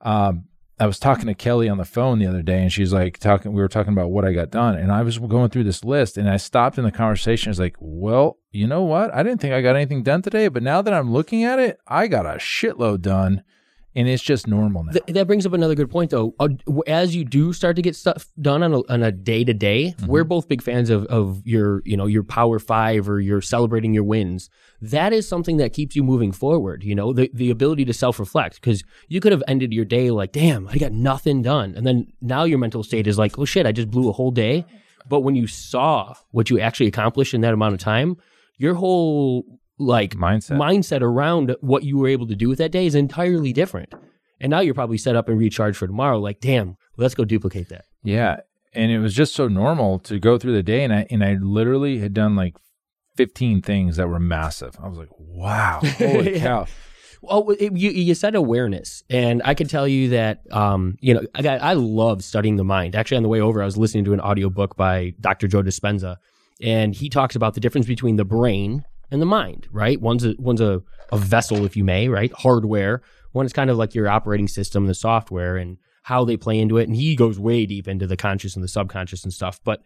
Um, 0.00 0.44
I 0.78 0.86
was 0.86 0.98
talking 0.98 1.26
to 1.26 1.34
Kelly 1.34 1.68
on 1.68 1.78
the 1.78 1.84
phone 1.84 2.18
the 2.18 2.26
other 2.26 2.42
day, 2.42 2.60
and 2.60 2.72
she's 2.72 2.92
like 2.92 3.18
talking. 3.18 3.52
We 3.52 3.62
were 3.62 3.68
talking 3.68 3.92
about 3.92 4.10
what 4.10 4.24
I 4.24 4.32
got 4.32 4.50
done, 4.50 4.76
and 4.76 4.90
I 4.90 5.02
was 5.02 5.18
going 5.18 5.50
through 5.50 5.64
this 5.64 5.84
list, 5.84 6.16
and 6.16 6.28
I 6.28 6.36
stopped 6.36 6.78
in 6.78 6.84
the 6.84 6.90
conversation. 6.90 7.50
I 7.50 7.52
was 7.52 7.60
like, 7.60 7.76
"Well, 7.78 8.38
you 8.50 8.66
know 8.66 8.82
what? 8.82 9.14
I 9.14 9.22
didn't 9.22 9.40
think 9.40 9.54
I 9.54 9.62
got 9.62 9.76
anything 9.76 10.02
done 10.02 10.22
today, 10.22 10.48
but 10.48 10.62
now 10.62 10.82
that 10.82 10.92
I'm 10.92 11.12
looking 11.12 11.44
at 11.44 11.58
it, 11.58 11.78
I 11.86 12.06
got 12.08 12.26
a 12.26 12.38
shitload 12.38 13.02
done." 13.02 13.44
And 13.96 14.08
it's 14.08 14.22
just 14.22 14.46
normal 14.46 14.84
now. 14.84 14.92
Th- 14.92 15.04
that 15.06 15.26
brings 15.26 15.46
up 15.46 15.52
another 15.52 15.74
good 15.74 15.90
point, 15.90 16.10
though. 16.10 16.34
Uh, 16.40 16.48
as 16.86 17.14
you 17.14 17.24
do 17.24 17.52
start 17.52 17.76
to 17.76 17.82
get 17.82 17.94
stuff 17.94 18.26
done 18.40 18.62
on 18.62 18.74
a, 18.74 18.92
on 18.92 19.02
a 19.02 19.12
day 19.12 19.44
to 19.44 19.54
day, 19.54 19.94
we're 20.06 20.24
both 20.24 20.48
big 20.48 20.62
fans 20.62 20.90
of 20.90 21.04
of 21.06 21.42
your 21.46 21.82
you 21.84 21.96
know 21.96 22.06
your 22.06 22.24
Power 22.24 22.58
Five 22.58 23.08
or 23.08 23.20
you're 23.20 23.40
celebrating 23.40 23.94
your 23.94 24.04
wins. 24.04 24.50
That 24.80 25.12
is 25.12 25.28
something 25.28 25.58
that 25.58 25.72
keeps 25.72 25.94
you 25.94 26.02
moving 26.02 26.32
forward. 26.32 26.82
You 26.82 26.94
know 26.94 27.12
the 27.12 27.30
the 27.32 27.50
ability 27.50 27.84
to 27.86 27.92
self 27.92 28.18
reflect 28.18 28.56
because 28.56 28.82
you 29.08 29.20
could 29.20 29.32
have 29.32 29.42
ended 29.46 29.72
your 29.72 29.84
day 29.84 30.10
like, 30.10 30.32
damn, 30.32 30.68
I 30.68 30.76
got 30.76 30.92
nothing 30.92 31.42
done, 31.42 31.74
and 31.76 31.86
then 31.86 32.12
now 32.20 32.44
your 32.44 32.58
mental 32.58 32.82
state 32.82 33.06
is 33.06 33.18
like, 33.18 33.38
oh 33.38 33.44
shit, 33.44 33.66
I 33.66 33.72
just 33.72 33.90
blew 33.90 34.08
a 34.08 34.12
whole 34.12 34.30
day. 34.30 34.64
But 35.06 35.20
when 35.20 35.36
you 35.36 35.46
saw 35.46 36.14
what 36.30 36.48
you 36.50 36.58
actually 36.58 36.86
accomplished 36.86 37.34
in 37.34 37.42
that 37.42 37.52
amount 37.52 37.74
of 37.74 37.80
time, 37.80 38.16
your 38.56 38.74
whole 38.74 39.44
like 39.78 40.14
Mindset. 40.14 40.56
mindset 40.56 41.02
around 41.02 41.56
what 41.60 41.82
you 41.82 41.98
were 41.98 42.08
able 42.08 42.26
to 42.28 42.36
do 42.36 42.48
with 42.48 42.58
that 42.58 42.70
day 42.70 42.86
is 42.86 42.94
entirely 42.94 43.52
different. 43.52 43.92
And 44.40 44.50
now 44.50 44.60
you're 44.60 44.74
probably 44.74 44.98
set 44.98 45.16
up 45.16 45.28
and 45.28 45.38
recharged 45.38 45.76
for 45.78 45.86
tomorrow. 45.86 46.18
Like, 46.18 46.40
damn, 46.40 46.76
let's 46.96 47.14
go 47.14 47.24
duplicate 47.24 47.68
that. 47.70 47.84
Yeah, 48.02 48.40
and 48.74 48.90
it 48.92 48.98
was 48.98 49.14
just 49.14 49.34
so 49.34 49.48
normal 49.48 49.98
to 50.00 50.18
go 50.18 50.38
through 50.38 50.52
the 50.54 50.62
day, 50.62 50.84
and 50.84 50.92
I 50.92 51.06
and 51.10 51.24
I 51.24 51.34
literally 51.40 51.98
had 51.98 52.12
done 52.14 52.36
like 52.36 52.54
fifteen 53.16 53.62
things 53.62 53.96
that 53.96 54.08
were 54.08 54.18
massive. 54.20 54.76
I 54.82 54.88
was 54.88 54.98
like, 54.98 55.08
wow, 55.18 55.80
holy 55.84 56.34
Yeah. 56.34 56.40
cow! 56.40 56.66
Oh, 57.26 57.50
it, 57.50 57.72
you 57.74 57.90
you 57.90 58.14
said 58.14 58.34
awareness, 58.34 59.02
and 59.08 59.40
I 59.44 59.54
can 59.54 59.66
tell 59.66 59.88
you 59.88 60.10
that 60.10 60.42
um, 60.52 60.96
you 61.00 61.14
know 61.14 61.22
I 61.34 61.46
I 61.48 61.72
love 61.74 62.22
studying 62.22 62.56
the 62.56 62.64
mind. 62.64 62.94
Actually, 62.94 63.18
on 63.18 63.22
the 63.22 63.28
way 63.30 63.40
over, 63.40 63.62
I 63.62 63.64
was 63.64 63.76
listening 63.78 64.04
to 64.04 64.12
an 64.12 64.20
audiobook 64.20 64.76
by 64.76 65.14
Dr. 65.20 65.48
Joe 65.48 65.62
Dispenza, 65.62 66.16
and 66.60 66.94
he 66.94 67.08
talks 67.08 67.34
about 67.36 67.54
the 67.54 67.60
difference 67.60 67.86
between 67.86 68.16
the 68.16 68.24
brain 68.26 68.84
and 69.14 69.22
the 69.22 69.26
mind. 69.26 69.68
Right, 69.70 69.98
one's 70.00 70.24
a 70.24 70.34
one's 70.38 70.60
a, 70.60 70.82
a 71.10 71.16
vessel, 71.16 71.64
if 71.64 71.76
you 71.76 71.84
may, 71.84 72.08
right, 72.08 72.32
hardware. 72.32 73.00
One 73.32 73.46
is 73.46 73.52
kind 73.52 73.70
of 73.70 73.78
like 73.78 73.94
your 73.94 74.08
operating 74.08 74.48
system, 74.48 74.86
the 74.86 74.94
software, 74.94 75.56
and 75.56 75.78
how 76.02 76.24
they 76.24 76.36
play 76.36 76.58
into 76.58 76.76
it. 76.76 76.88
And 76.88 76.96
he 76.96 77.16
goes 77.16 77.38
way 77.38 77.64
deep 77.64 77.88
into 77.88 78.06
the 78.06 78.16
conscious 78.16 78.54
and 78.54 78.62
the 78.62 78.68
subconscious 78.68 79.24
and 79.24 79.32
stuff, 79.32 79.60
but 79.64 79.82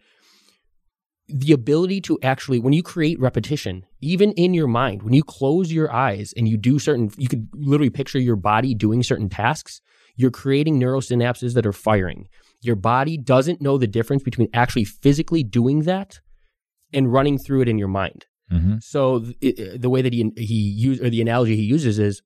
the 1.27 1.53
ability 1.53 2.01
to 2.01 2.17
actually 2.23 2.59
when 2.59 2.73
you 2.73 2.81
create 2.81 3.19
repetition 3.19 3.85
even 4.01 4.31
in 4.31 4.51
your 4.51 4.67
mind 4.67 5.03
when 5.03 5.13
you 5.13 5.21
close 5.21 5.71
your 5.71 5.93
eyes 5.93 6.33
and 6.35 6.47
you 6.47 6.57
do 6.57 6.79
certain 6.79 7.11
you 7.19 7.27
could 7.27 7.47
literally 7.53 7.91
picture 7.91 8.17
your 8.17 8.35
body 8.35 8.73
doing 8.73 9.03
certain 9.03 9.29
tasks 9.29 9.79
you're 10.15 10.31
creating 10.31 10.79
neurosynapses 10.79 11.53
that 11.53 11.67
are 11.67 11.71
firing 11.71 12.27
your 12.61 12.75
body 12.75 13.15
doesn't 13.15 13.61
know 13.61 13.77
the 13.77 13.85
difference 13.85 14.23
between 14.23 14.49
actually 14.55 14.83
physically 14.83 15.43
doing 15.43 15.83
that 15.83 16.19
and 16.93 17.13
running 17.13 17.37
through 17.37 17.61
it 17.61 17.69
in 17.69 17.77
your 17.77 17.87
mind 17.87 18.25
hmm 18.49 18.75
so 18.79 19.25
it, 19.41 19.81
the 19.81 19.89
way 19.89 20.01
that 20.01 20.13
he 20.13 20.31
he 20.35 20.55
used 20.55 21.03
or 21.03 21.09
the 21.09 21.21
analogy 21.21 21.55
he 21.55 21.63
uses 21.63 21.99
is 21.99 22.21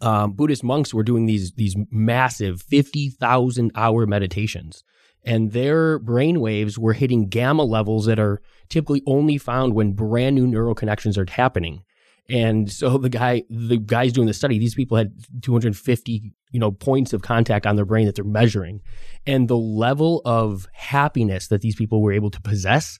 um, 0.00 0.32
Buddhist 0.32 0.64
monks 0.64 0.92
were 0.92 1.02
doing 1.02 1.26
these 1.26 1.52
these 1.52 1.76
massive 1.90 2.62
fifty 2.62 3.10
thousand 3.10 3.70
hour 3.74 4.06
meditations, 4.06 4.82
and 5.24 5.52
their 5.52 5.98
brain 5.98 6.40
waves 6.40 6.78
were 6.78 6.92
hitting 6.92 7.28
gamma 7.28 7.62
levels 7.62 8.06
that 8.06 8.18
are 8.18 8.42
typically 8.68 9.02
only 9.06 9.38
found 9.38 9.74
when 9.74 9.92
brand 9.92 10.34
new 10.34 10.46
neural 10.46 10.74
connections 10.74 11.16
are 11.16 11.26
happening. 11.28 11.84
And 12.28 12.72
so 12.72 12.96
the 12.96 13.10
guy, 13.10 13.44
the 13.50 13.76
guys 13.76 14.12
doing 14.12 14.26
the 14.26 14.34
study, 14.34 14.58
these 14.58 14.74
people 14.74 14.96
had 14.96 15.12
250, 15.42 16.32
you 16.52 16.60
know, 16.60 16.70
points 16.70 17.12
of 17.12 17.20
contact 17.20 17.66
on 17.66 17.76
their 17.76 17.84
brain 17.84 18.06
that 18.06 18.14
they're 18.14 18.24
measuring, 18.24 18.80
and 19.26 19.46
the 19.46 19.56
level 19.56 20.22
of 20.24 20.66
happiness 20.72 21.48
that 21.48 21.60
these 21.60 21.76
people 21.76 22.02
were 22.02 22.12
able 22.12 22.30
to 22.30 22.40
possess 22.40 22.98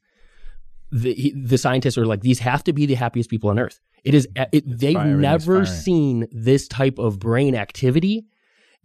the 0.94 1.12
he- 1.12 1.34
the 1.36 1.58
scientists 1.58 1.98
are 1.98 2.06
like 2.06 2.20
these 2.20 2.38
have 2.38 2.62
to 2.64 2.72
be 2.72 2.86
the 2.86 2.94
happiest 2.94 3.28
people 3.28 3.50
on 3.50 3.58
earth. 3.58 3.80
It 4.04 4.14
is 4.14 4.28
it, 4.36 4.64
they've 4.66 4.94
Inspiring, 4.96 5.20
never 5.20 5.66
seen 5.66 6.26
this 6.30 6.68
type 6.68 6.98
of 6.98 7.18
brain 7.18 7.54
activity, 7.54 8.26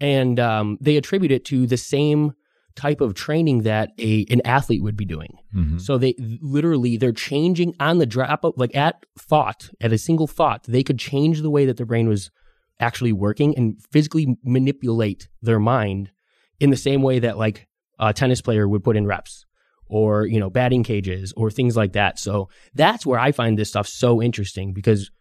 and 0.02 0.40
um, 0.40 0.78
they 0.82 0.98
attribute 0.98 1.32
it 1.32 1.46
to 1.46 1.68
the 1.68 1.78
same 1.78 2.34
type 2.76 3.02
of 3.02 3.14
training 3.14 3.64
that 3.64 3.92
a 4.00 4.26
an 4.30 4.42
athlete 4.46 4.82
would 4.82 4.96
be 4.98 5.06
doing. 5.06 5.38
hmm 5.54 5.78
So 5.78 5.98
they 5.98 6.16
literally 6.42 6.98
they're 6.98 7.12
changing 7.12 7.76
on 7.80 8.00
the 8.00 8.06
drop 8.06 8.44
of 8.44 8.54
like 8.58 8.76
at 8.76 9.06
thought 9.18 9.70
at 9.80 9.92
a 9.94 9.98
single 9.98 10.28
thought 10.28 10.64
they 10.64 10.84
could 10.84 10.98
change 10.98 11.42
the 11.42 11.50
way 11.50 11.66
that 11.66 11.78
their 11.78 11.86
brain 11.86 12.08
was 12.08 12.32
actually 12.80 13.12
working 13.14 13.56
and 13.58 13.78
physically 13.92 14.38
manipulate 14.44 15.28
their 15.42 15.60
mind 15.60 16.12
in 16.60 16.70
the 16.70 16.78
same 16.78 17.02
way 17.02 17.20
that 17.20 17.38
like 17.38 17.68
a 18.00 18.14
tennis 18.14 18.42
player 18.42 18.68
would 18.68 18.84
put 18.84 18.96
in 18.96 19.06
reps 19.06 19.46
or 19.90 20.26
you 20.26 20.40
know 20.40 20.50
batting 20.50 20.84
cages 20.84 21.34
or 21.36 21.52
things 21.52 21.76
like 21.76 21.94
that. 21.94 22.20
So 22.20 22.50
that's 22.74 23.06
where 23.06 23.20
I 23.20 23.32
find 23.32 23.58
this 23.58 23.70
stuff 23.70 23.88
so 23.88 24.22
interesting 24.22 24.74
because 24.74 25.12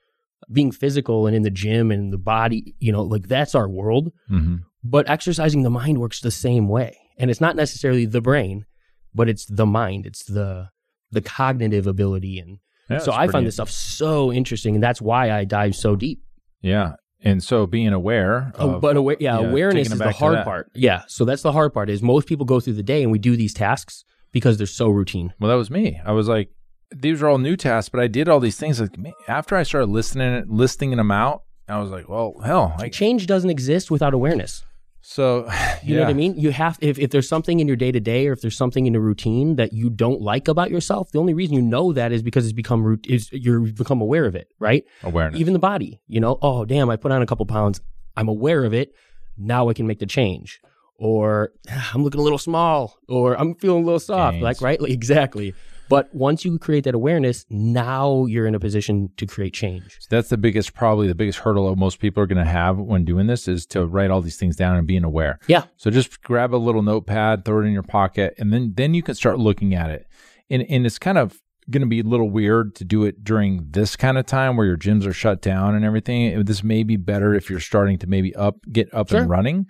being 0.52 0.70
physical 0.70 1.26
and 1.26 1.34
in 1.34 1.42
the 1.42 1.50
gym 1.50 1.90
and 1.90 2.12
the 2.12 2.18
body, 2.18 2.74
you 2.78 2.92
know, 2.92 3.02
like 3.02 3.28
that's 3.28 3.54
our 3.54 3.68
world. 3.68 4.12
Hmm 4.28 4.56
but 4.84 5.10
exercising 5.10 5.64
the 5.64 5.70
mind 5.70 5.98
works 5.98 6.20
the 6.20 6.30
same 6.30 6.68
way. 6.68 6.96
And 7.18 7.32
it's 7.32 7.40
not 7.40 7.56
necessarily 7.56 8.06
the 8.06 8.20
brain 8.20 8.64
but 9.12 9.28
it's 9.28 9.44
the 9.46 9.66
mind. 9.66 10.06
It's 10.06 10.24
the 10.24 10.68
the 11.10 11.20
cognitive 11.20 11.86
ability. 11.86 12.38
And 12.38 12.58
Yeah, 12.88 12.98
so 12.98 13.12
i 13.12 13.26
find 13.26 13.44
this 13.46 13.54
stuff 13.54 13.70
so 13.70 14.32
interesting 14.32 14.74
and 14.76 14.82
that's 14.82 15.02
why 15.02 15.32
i 15.32 15.44
dive 15.44 15.74
so 15.74 15.96
deep. 15.96 16.20
Yeah, 16.62 16.92
and 17.22 17.42
so 17.42 17.66
being 17.66 17.92
aware. 17.92 18.52
oh, 18.56 18.78
but 18.78 18.96
awa- 18.96 19.16
yeah, 19.18 19.40
yeah, 19.40 19.48
awareness 19.48 19.90
is 19.90 19.98
the 19.98 20.12
hard 20.12 20.44
part. 20.44 20.70
Yeah. 20.74 21.02
So 21.08 21.24
that's 21.24 21.42
the 21.42 21.52
hard 21.52 21.72
part 21.74 21.90
is 21.90 22.00
most 22.02 22.28
people 22.28 22.46
go 22.46 22.60
through 22.60 22.74
the 22.74 22.82
day 22.82 23.02
and 23.02 23.10
we 23.10 23.18
do 23.18 23.36
these 23.36 23.54
tasks 23.54 24.04
because 24.32 24.58
they're 24.58 24.66
so 24.66 24.88
routine 24.88 25.32
Well, 25.38 25.50
that 25.50 25.56
was 25.56 25.70
me. 25.70 26.00
I 26.04 26.12
was 26.12 26.28
like, 26.28 26.50
these 26.90 27.22
are 27.22 27.28
all 27.28 27.38
new 27.38 27.56
tasks, 27.56 27.88
but 27.88 28.00
I 28.00 28.06
did 28.06 28.28
all 28.28 28.40
these 28.40 28.56
things. 28.56 28.80
Like 28.80 28.96
after 29.26 29.56
I 29.56 29.62
started 29.62 29.88
listening, 29.88 30.44
listing 30.48 30.90
them 30.96 31.10
out, 31.10 31.42
I 31.68 31.78
was 31.78 31.90
like, 31.90 32.08
well, 32.08 32.34
hell, 32.44 32.74
like 32.78 32.92
change 32.92 33.26
doesn't 33.26 33.50
exist 33.50 33.90
without 33.90 34.14
awareness 34.14 34.64
so. 35.08 35.48
You 35.80 35.94
know 35.94 36.02
what 36.02 36.10
I 36.10 36.14
mean? 36.14 36.34
You 36.36 36.50
have 36.50 36.76
if, 36.82 36.98
if 36.98 37.10
there's 37.10 37.28
something 37.28 37.60
in 37.60 37.68
your 37.68 37.76
day 37.76 37.92
to 37.92 38.00
day 38.00 38.26
or 38.26 38.32
if 38.32 38.42
there's 38.42 38.56
something 38.56 38.84
in 38.86 38.94
a 38.94 39.00
routine 39.00 39.56
that 39.56 39.72
you 39.72 39.88
don't 39.88 40.20
like 40.20 40.48
about 40.48 40.70
yourself, 40.70 41.12
the 41.12 41.18
only 41.18 41.32
reason 41.32 41.54
you 41.54 41.62
know 41.62 41.92
that 41.94 42.12
is 42.12 42.22
because 42.22 42.44
it's 42.44 42.52
become 42.52 42.82
root 42.82 43.06
is 43.06 43.30
you're 43.32 43.60
become 43.60 44.02
aware 44.02 44.26
of 44.26 44.34
it, 44.34 44.48
right? 44.58 44.84
Awareness. 45.04 45.40
Even 45.40 45.54
the 45.54 45.60
body, 45.60 46.00
you 46.08 46.20
know, 46.20 46.36
oh 46.42 46.66
damn, 46.66 46.90
I 46.90 46.96
put 46.96 47.12
on 47.12 47.22
a 47.22 47.26
couple 47.26 47.46
pounds. 47.46 47.80
I'm 48.16 48.28
aware 48.28 48.64
of 48.64 48.74
it. 48.74 48.92
Now 49.38 49.70
I 49.70 49.72
can 49.72 49.86
make 49.86 50.00
the 50.00 50.06
change. 50.06 50.60
Or 50.98 51.52
"Ah, 51.70 51.92
I'm 51.94 52.02
looking 52.02 52.20
a 52.20 52.24
little 52.24 52.38
small, 52.38 52.98
or 53.08 53.38
I'm 53.38 53.54
feeling 53.54 53.82
a 53.82 53.86
little 53.86 54.00
soft, 54.00 54.34
Gains. 54.34 54.42
like 54.42 54.60
right, 54.60 54.80
like, 54.80 54.90
exactly. 55.00 55.54
But 55.88 56.14
once 56.14 56.44
you 56.44 56.58
create 56.58 56.84
that 56.84 56.94
awareness, 56.94 57.46
now 57.48 58.26
you're 58.26 58.46
in 58.46 58.54
a 58.54 58.60
position 58.60 59.08
to 59.16 59.24
create 59.26 59.54
change. 59.54 59.98
That's 60.10 60.28
the 60.28 60.36
biggest, 60.36 60.74
probably 60.74 61.08
the 61.08 61.14
biggest 61.14 61.38
hurdle 61.38 61.74
most 61.76 61.98
people 61.98 62.22
are 62.22 62.26
going 62.26 62.44
to 62.44 62.50
have 62.50 62.76
when 62.76 63.06
doing 63.06 63.26
this 63.26 63.48
is 63.48 63.64
to 63.68 63.86
write 63.86 64.10
all 64.10 64.20
these 64.20 64.36
things 64.36 64.54
down 64.54 64.76
and 64.76 64.86
being 64.86 65.02
aware. 65.02 65.38
Yeah. 65.46 65.62
So 65.78 65.90
just 65.90 66.20
grab 66.22 66.54
a 66.54 66.58
little 66.58 66.82
notepad, 66.82 67.46
throw 67.46 67.62
it 67.62 67.66
in 67.66 67.72
your 67.72 67.82
pocket, 67.84 68.34
and 68.38 68.52
then 68.52 68.74
then 68.76 68.92
you 68.92 69.02
can 69.02 69.14
start 69.14 69.38
looking 69.38 69.74
at 69.74 69.88
it. 69.90 70.06
And 70.50 70.62
and 70.68 70.84
it's 70.84 70.98
kind 70.98 71.16
of 71.16 71.40
going 71.70 71.80
to 71.82 71.86
be 71.86 72.00
a 72.00 72.04
little 72.04 72.28
weird 72.28 72.74
to 72.74 72.84
do 72.84 73.04
it 73.04 73.24
during 73.24 73.66
this 73.70 73.96
kind 73.96 74.18
of 74.18 74.26
time 74.26 74.56
where 74.58 74.66
your 74.66 74.76
gyms 74.76 75.06
are 75.06 75.12
shut 75.14 75.40
down 75.40 75.74
and 75.74 75.84
everything. 75.86 76.44
This 76.44 76.62
may 76.62 76.82
be 76.82 76.96
better 76.96 77.34
if 77.34 77.48
you're 77.48 77.60
starting 77.60 77.96
to 78.00 78.06
maybe 78.06 78.34
up 78.36 78.56
get 78.70 78.92
up 78.92 79.08
Sure. 79.08 79.20
and 79.20 79.30
running. 79.30 79.66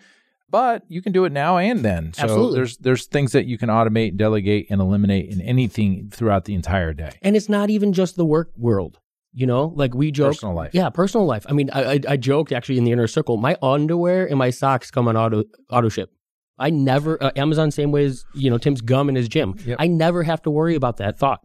But 0.50 0.84
you 0.88 1.02
can 1.02 1.12
do 1.12 1.24
it 1.26 1.32
now 1.32 1.58
and 1.58 1.84
then. 1.84 2.12
So 2.14 2.22
Absolutely. 2.22 2.56
there's 2.56 2.76
there's 2.78 3.06
things 3.06 3.32
that 3.32 3.46
you 3.46 3.58
can 3.58 3.68
automate, 3.68 4.16
delegate, 4.16 4.66
and 4.70 4.80
eliminate 4.80 5.30
in 5.30 5.40
anything 5.42 6.08
throughout 6.10 6.46
the 6.46 6.54
entire 6.54 6.94
day. 6.94 7.10
And 7.22 7.36
it's 7.36 7.48
not 7.48 7.68
even 7.70 7.92
just 7.92 8.16
the 8.16 8.24
work 8.24 8.50
world. 8.56 8.98
You 9.34 9.46
know, 9.46 9.72
like 9.76 9.94
we 9.94 10.10
joke. 10.10 10.32
Personal 10.32 10.54
life. 10.54 10.70
Yeah, 10.72 10.88
personal 10.88 11.26
life. 11.26 11.44
I 11.48 11.52
mean, 11.52 11.68
I, 11.70 11.92
I, 11.94 12.00
I 12.08 12.16
joked 12.16 12.50
actually 12.50 12.78
in 12.78 12.84
the 12.84 12.92
Iron 12.94 13.06
Circle. 13.06 13.36
My 13.36 13.56
underwear 13.62 14.26
and 14.26 14.38
my 14.38 14.48
socks 14.50 14.90
come 14.90 15.06
on 15.06 15.16
auto 15.18 15.44
auto 15.70 15.90
ship. 15.90 16.10
I 16.58 16.70
never 16.70 17.22
uh, 17.22 17.30
Amazon 17.36 17.70
same 17.70 17.92
way 17.92 18.06
as 18.06 18.24
you 18.34 18.48
know 18.50 18.56
Tim's 18.58 18.80
gum 18.80 19.08
in 19.10 19.14
his 19.16 19.28
gym. 19.28 19.54
Yep. 19.64 19.76
I 19.78 19.86
never 19.86 20.22
have 20.22 20.40
to 20.42 20.50
worry 20.50 20.74
about 20.74 20.96
that 20.96 21.18
thought 21.18 21.40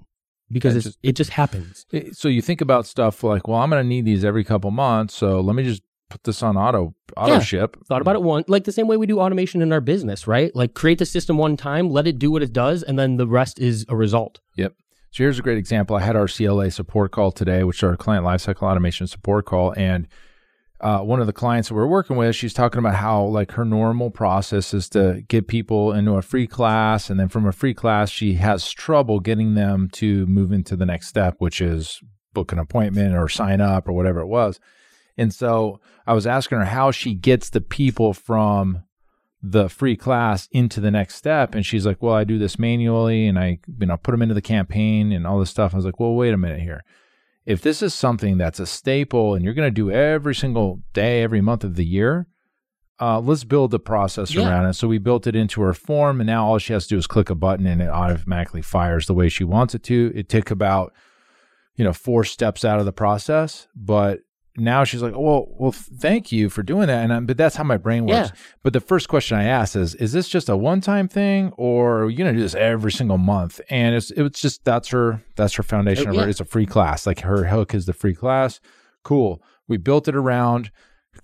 because 0.50 0.76
it's, 0.78 0.86
just- 0.86 1.00
it 1.04 1.16
just 1.18 1.32
happens. 1.32 1.86
Eh, 1.92 2.10
So 2.14 2.30
you 2.30 2.42
think 2.42 2.62
about 2.62 2.88
stuff 2.88 3.22
like, 3.22 3.48
well, 3.50 3.60
I'm 3.60 3.70
going 3.70 3.84
to 3.84 3.88
need 3.88 4.06
these 4.06 4.24
every 4.24 4.46
couple 4.46 4.72
months, 4.72 5.14
so 5.14 5.42
let 5.42 5.56
me 5.56 5.64
just 5.64 5.84
put 6.14 6.24
this 6.26 6.44
on 6.44 6.56
auto 6.56 6.94
auto 7.18 7.34
Yeah. 7.34 7.40
ship. 7.40 7.76
Thought 7.88 8.02
about 8.02 8.16
it 8.16 8.22
one 8.22 8.44
like 8.48 8.64
the 8.66 8.72
same 8.72 8.88
way 8.88 8.98
we 8.98 9.08
do 9.08 9.20
automation 9.20 9.62
in 9.64 9.74
our 9.74 9.82
business, 9.82 10.28
right? 10.28 10.56
Like 10.56 10.74
create 10.76 11.00
the 11.00 11.06
system 11.06 11.38
one 11.38 11.58
time, 11.58 11.90
let 11.90 12.06
it 12.08 12.20
do 12.20 12.30
what 12.32 12.44
it 12.44 12.54
does, 12.54 12.84
and 12.84 12.98
then 13.00 13.18
the 13.18 13.28
rest 13.28 13.60
is 13.60 13.86
a 13.90 13.96
result. 13.96 14.40
Yep. 14.58 14.74
So 15.12 15.24
here's 15.24 15.40
a 15.40 15.42
great 15.42 15.58
example. 15.58 15.96
I 15.96 16.02
had 16.02 16.16
our 16.16 16.28
CLA 16.28 16.70
support 16.72 17.12
call 17.12 17.32
today, 17.32 17.64
which 17.64 17.78
is 17.80 17.84
our 17.84 17.98
client 17.98 18.26
lifecycle 18.26 18.62
automation 18.64 19.08
support 19.08 19.46
call, 19.46 19.74
and 19.76 20.08
uh, 20.82 21.00
one 21.00 21.20
of 21.22 21.28
the 21.28 21.34
clients 21.34 21.70
that 21.70 21.76
we're 21.76 21.88
working 21.88 22.16
with, 22.18 22.36
she's 22.36 22.54
talking 22.54 22.78
about 22.80 22.96
how 22.96 23.24
like 23.24 23.52
her 23.54 23.64
normal 23.66 24.12
process 24.12 24.74
is 24.74 24.90
to 24.90 25.24
get 25.30 25.48
people 25.48 25.94
into 25.94 26.12
a 26.14 26.22
free 26.22 26.46
class, 26.46 27.10
and 27.10 27.20
then 27.20 27.28
from 27.30 27.48
a 27.48 27.52
free 27.52 27.74
class, 27.74 28.10
she 28.12 28.34
has 28.36 28.70
trouble 28.72 29.20
getting 29.20 29.56
them 29.56 29.90
to 29.94 30.26
move 30.28 30.52
into 30.52 30.76
the 30.76 30.86
next 30.86 31.08
step, 31.08 31.36
which 31.40 31.60
is 31.62 32.02
book 32.34 32.52
an 32.52 32.60
appointment 32.60 33.16
or 33.16 33.28
sign 33.30 33.62
up 33.62 33.88
or 33.88 33.94
whatever 33.94 34.20
it 34.20 34.28
was. 34.28 34.60
And 35.18 35.34
so 35.34 35.80
I 36.08 36.14
was 36.14 36.26
asking 36.26 36.58
her 36.60 36.66
how 36.66 36.92
she 36.92 37.14
gets 37.14 37.50
the 37.50 37.62
people 37.62 38.14
from 38.14 38.84
the 39.42 39.68
free 39.70 39.96
class 39.98 40.48
into 40.52 40.80
the 40.80 40.90
next 40.92 41.16
step. 41.16 41.54
And 41.54 41.66
she's 41.66 41.86
like 41.86 42.02
well 42.02 42.16
i 42.16 42.24
do 42.24 42.38
this 42.40 42.58
manually 42.58 43.28
and 43.28 43.38
i 43.38 43.60
you 43.80 43.86
know 43.86 43.98
put 43.98 44.12
them 44.12 44.22
into 44.22 44.34
the 44.34 44.42
campaign 44.42 45.12
and 45.12 45.28
all 45.28 45.40
this 45.40 45.50
stuff. 45.50 45.74
I 45.74 45.78
was 45.78 45.86
like 45.86 46.00
well 46.00 46.16
wait 46.16 46.34
a 46.34 46.38
minute 46.38 46.62
here. 46.62 46.84
If 47.46 47.62
this 47.62 47.82
is 47.82 47.94
something 47.94 48.38
that's 48.38 48.60
a 48.62 48.66
staple 48.66 49.36
and 49.36 49.44
you're 49.44 49.54
going 49.54 49.68
to 49.68 49.72
do 49.72 49.92
every 49.92 50.34
single 50.34 50.80
day 50.94 51.22
every 51.24 51.42
month 51.42 51.64
of 51.66 51.76
the 51.76 51.86
year 51.86 52.28
uh, 53.02 53.20
let's 53.20 53.44
build 53.44 53.72
the 53.72 53.80
process 53.80 54.34
Yeah. 54.34 54.48
around 54.48 54.68
it. 54.68 54.74
So 54.76 54.88
we 54.88 54.98
built 54.98 55.28
it 55.28 55.36
into 55.36 55.62
her 55.62 55.74
form 55.74 56.22
and 56.22 56.28
now 56.28 56.46
all 56.46 56.58
she 56.60 56.72
has 56.74 56.88
to 56.88 56.96
do 56.96 56.98
is 56.98 57.08
click 57.08 57.30
a 57.30 57.36
button 57.36 57.66
and 57.66 57.82
it 57.82 57.90
automatically 57.90 58.62
fires 58.62 59.08
the 59.08 59.14
way 59.14 59.28
she 59.30 59.44
wants 59.44 59.76
it 59.76 59.84
to. 59.84 60.12
It 60.16 60.30
took 60.30 60.52
about 60.52 60.94
you 61.76 61.84
know 61.84 61.92
four 61.92 62.24
steps 62.24 62.64
out 62.64 62.80
of 62.80 62.86
the 62.86 62.94
process 62.94 63.68
but 63.76 64.20
now 64.56 64.84
she's 64.84 65.02
like, 65.02 65.14
well, 65.16 65.48
well, 65.58 65.72
thank 65.72 66.32
you 66.32 66.50
for 66.50 66.62
doing 66.62 66.88
that. 66.88 67.04
And 67.04 67.12
I'm, 67.12 67.26
but 67.26 67.38
that's 67.38 67.56
how 67.56 67.64
my 67.64 67.78
brain 67.78 68.06
works. 68.06 68.30
Yeah. 68.30 68.42
But 68.62 68.74
the 68.74 68.80
first 68.80 69.10
question 69.10 69.38
I 69.38 69.46
ask 69.46 69.76
is, 69.76 69.96
is 69.96 70.12
this 70.12 70.30
just 70.30 70.48
a 70.48 70.56
one-time 70.56 71.08
thing, 71.08 71.52
or 71.58 72.04
are 72.04 72.10
you 72.10 72.24
to 72.24 72.34
do 72.34 72.40
this 72.40 72.54
every 72.56 72.92
single 72.92 73.18
month? 73.18 73.60
And 73.70 73.96
it's 73.96 74.12
it's 74.12 74.42
just 74.42 74.64
that's 74.64 74.90
her 74.90 75.24
that's 75.36 75.56
her 75.56 75.64
foundation. 75.64 76.10
Of 76.10 76.16
oh, 76.16 76.20
her. 76.20 76.26
yeah. 76.26 76.30
It's 76.30 76.40
a 76.40 76.46
free 76.46 76.68
class. 76.68 77.08
Like 77.08 77.22
her 77.22 77.46
hook 77.46 77.74
is 77.74 77.86
the 77.86 77.94
free 77.94 78.14
class. 78.14 78.60
Cool. 79.04 79.42
We 79.68 79.78
built 79.78 80.08
it 80.08 80.16
around. 80.16 80.72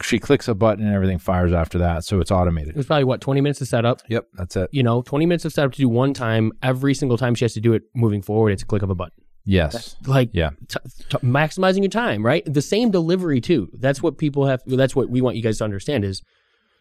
She 0.03 0.19
clicks 0.19 0.47
a 0.47 0.53
button 0.53 0.85
and 0.85 0.93
everything 0.93 1.17
fires 1.17 1.51
after 1.51 1.79
that, 1.79 2.03
so 2.03 2.19
it's 2.19 2.29
automated. 2.29 2.69
It 2.69 2.77
was 2.77 2.85
probably 2.85 3.05
what 3.05 3.21
twenty 3.21 3.41
minutes 3.41 3.59
to 3.59 3.65
set 3.65 3.85
up. 3.85 4.01
Yep, 4.07 4.27
that's 4.33 4.55
it. 4.55 4.69
You 4.71 4.83
know, 4.83 5.01
twenty 5.01 5.25
minutes 5.25 5.45
of 5.45 5.53
setup 5.53 5.71
to 5.73 5.77
do 5.77 5.89
one 5.89 6.13
time. 6.13 6.51
Every 6.61 6.93
single 6.93 7.17
time 7.17 7.33
she 7.35 7.45
has 7.45 7.53
to 7.53 7.59
do 7.59 7.73
it 7.73 7.83
moving 7.95 8.21
forward, 8.21 8.51
it's 8.51 8.63
a 8.63 8.65
click 8.65 8.83
of 8.83 8.89
a 8.89 8.95
button. 8.95 9.23
Yes. 9.49 9.95
Like 10.05 10.29
Yeah. 10.33 10.51
t- 10.67 10.79
t- 11.09 11.17
maximizing 11.19 11.79
your 11.79 11.89
time, 11.89 12.25
right? 12.25 12.43
The 12.45 12.61
same 12.61 12.91
delivery 12.91 13.41
too. 13.41 13.69
That's 13.73 14.01
what 14.03 14.17
people 14.17 14.45
have. 14.45 14.61
That's 14.65 14.95
what 14.95 15.09
we 15.09 15.21
want 15.21 15.35
you 15.37 15.41
guys 15.43 15.57
to 15.57 15.63
understand 15.63 16.05
is 16.05 16.21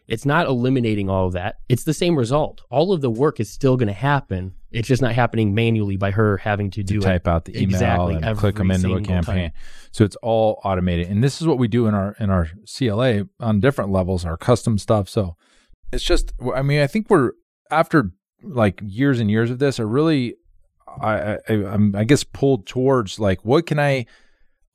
it's 0.07 0.25
not 0.25 0.47
eliminating 0.47 1.09
all 1.09 1.27
of 1.27 1.33
that. 1.33 1.57
It's 1.67 1.83
the 1.83 1.93
same 1.93 2.15
result. 2.15 2.61
All 2.71 2.93
of 2.93 3.01
the 3.01 3.09
work 3.11 3.39
is 3.39 3.49
still 3.49 3.77
going 3.77 3.87
to 3.87 3.93
happen. 3.93 4.53
It's 4.71 4.87
just 4.87 5.01
not 5.01 5.13
happening 5.13 5.53
manually 5.55 5.97
by 5.97 6.11
her 6.11 6.37
having 6.37 6.69
to 6.71 6.83
do 6.83 6.99
type 6.99 7.25
it. 7.25 7.29
out 7.29 7.45
the 7.45 7.53
email 7.57 7.75
Exactly, 7.75 8.15
and 8.15 8.37
click 8.37 8.55
them 8.55 8.69
into 8.71 8.93
a 8.95 9.01
campaign. 9.01 9.49
time. 9.49 9.51
So 9.91 10.03
it's 10.03 10.15
all 10.17 10.59
automated. 10.63 11.09
And 11.09 11.23
this 11.23 11.41
is 11.41 11.47
what 11.47 11.57
we 11.57 11.67
do 11.67 11.87
in 11.87 11.95
our 11.95 12.15
in 12.19 12.29
our 12.29 12.49
CLA 12.77 13.27
on 13.39 13.59
different 13.59 13.91
levels, 13.91 14.25
our 14.25 14.37
custom 14.37 14.77
stuff. 14.77 15.09
So 15.09 15.35
it's 15.91 16.03
just 16.03 16.33
I 16.55 16.61
mean, 16.61 16.81
I 16.81 16.87
think 16.87 17.09
we're 17.09 17.31
after 17.71 18.11
like 18.43 18.79
years 18.83 19.19
and 19.19 19.29
years 19.29 19.49
of 19.51 19.57
this, 19.59 19.79
I 19.79 19.83
really 19.83 20.35
I, 21.01 21.33
I 21.33 21.53
I'm 21.53 21.95
I 21.95 22.03
guess 22.03 22.23
pulled 22.23 22.65
towards 22.67 23.19
like 23.19 23.43
what 23.45 23.65
can 23.65 23.79
I 23.79 24.05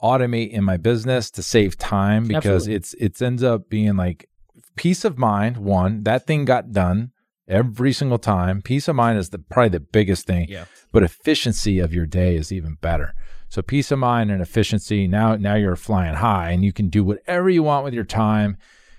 automate 0.03 0.51
in 0.51 0.65
my 0.65 0.77
business 0.77 1.31
to 1.33 1.43
save 1.43 1.79
time 1.79 2.25
because 2.27 2.45
Absolutely. 2.69 2.75
it's 2.75 2.95
it's 2.95 3.23
ends 3.23 3.43
up 3.43 3.69
being 3.71 3.97
like 3.97 4.29
peace 4.77 5.05
of 5.05 5.19
mind 5.19 5.57
one 5.57 6.03
that 6.03 6.27
thing 6.27 6.45
got 6.45 6.73
done 6.73 7.11
every 7.49 7.93
single 7.93 8.19
time 8.19 8.61
peace 8.61 8.89
of 8.89 8.97
mind 8.97 9.19
is 9.19 9.31
the 9.31 9.39
probably 9.39 9.69
the 9.71 9.81
biggest 9.81 10.27
thing 10.27 10.47
Yeah. 10.49 10.65
but 10.93 11.03
efficiency 11.03 11.79
of 11.79 11.95
your 11.95 12.07
day 12.07 12.37
is 12.37 12.53
even 12.53 12.75
better 12.81 13.15
so 13.49 13.63
peace 13.63 13.91
of 13.91 13.99
mind 13.99 14.31
and 14.31 14.43
efficiency 14.43 15.07
now 15.07 15.37
now 15.37 15.55
you're 15.55 15.77
flying 15.77 16.15
high 16.17 16.51
and 16.51 16.65
you 16.65 16.73
can 16.73 16.89
do 16.89 17.05
whatever 17.05 17.49
you 17.49 17.63
want 17.63 17.85
with 17.85 17.95
your 17.95 18.05
time 18.05 18.57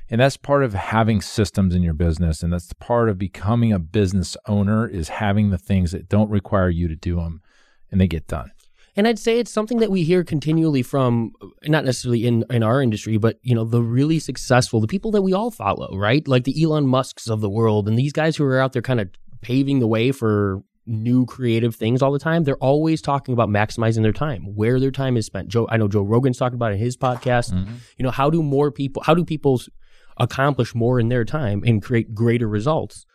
and 0.10 0.22
that's 0.22 0.38
part 0.38 0.64
of 0.64 0.74
having 0.74 1.22
systems 1.22 1.74
in 1.74 1.82
your 1.82 1.94
business 1.94 2.44
and 2.44 2.54
that's 2.54 2.74
part 2.74 3.10
of 3.10 3.18
becoming 3.18 3.72
a 3.72 3.80
business 3.80 4.38
owner 4.48 4.88
is 4.88 5.10
having 5.10 5.50
the 5.50 5.58
things 5.58 5.92
that 5.92 6.08
don't 6.10 6.30
require 6.30 6.70
you 6.70 6.88
to 6.88 6.96
do 6.96 7.16
them 7.16 7.42
and 7.92 8.00
they 8.00 8.08
get 8.08 8.28
done 8.28 8.52
And 8.98 9.08
I'd 9.08 9.20
say 9.20 9.40
it's 9.40 9.52
something 9.52 9.80
that 9.80 9.92
we 9.92 10.04
hear 10.04 10.24
continually 10.24 10.82
from 10.82 11.34
not 11.68 11.84
necessarily 11.84 12.26
in 12.26 12.46
in 12.50 12.64
our 12.64 12.82
industry, 12.82 13.18
but 13.18 13.40
you 13.44 13.54
know, 13.54 13.66
the 13.66 13.82
really 13.82 14.20
successful, 14.20 14.80
the 14.80 14.88
people 14.88 15.12
that 15.12 15.22
we 15.22 15.34
all 15.34 15.52
follow, 15.52 15.90
right? 15.98 16.26
Like 16.28 16.46
the 16.46 16.64
Elon 16.64 16.88
Musks 16.88 17.28
of 17.30 17.42
the 17.42 17.50
world 17.50 17.90
and 17.90 18.00
these 18.00 18.14
guys 18.14 18.38
who 18.38 18.46
are 18.46 18.60
out 18.60 18.72
there 18.72 18.82
kind 18.82 19.02
of 19.02 19.10
paving 19.42 19.80
the 19.80 19.88
way 19.88 20.12
for 20.14 20.62
new 20.86 21.26
creative 21.26 21.76
things 21.76 22.02
all 22.02 22.12
the 22.12 22.20
time. 22.20 22.44
They're 22.44 22.64
always 22.72 23.02
talking 23.02 23.34
about 23.34 23.50
maximizing 23.50 24.02
their 24.02 24.14
time, 24.14 24.56
where 24.56 24.80
their 24.80 24.92
time 24.92 25.18
is 25.18 25.26
spent. 25.26 25.50
Joe 25.50 25.68
I 25.70 25.76
know 25.78 25.90
Joe 25.90 26.04
Rogan's 26.04 26.38
talking 26.38 26.56
about 26.56 26.72
it 26.72 26.76
in 26.76 26.82
his 26.82 26.96
podcast. 26.96 27.52
Mm-hmm. 27.52 27.74
You 27.98 28.04
know, 28.04 28.12
how 28.12 28.30
do 28.30 28.42
more 28.42 28.72
people 28.72 29.04
how 29.04 29.14
do 29.14 29.26
people 29.26 29.60
accomplish 30.18 30.76
more 30.76 31.00
in 31.00 31.10
their 31.10 31.26
time 31.26 31.64
and 31.66 31.82
create 31.82 32.14
greater 32.16 32.48
results? 32.48 33.06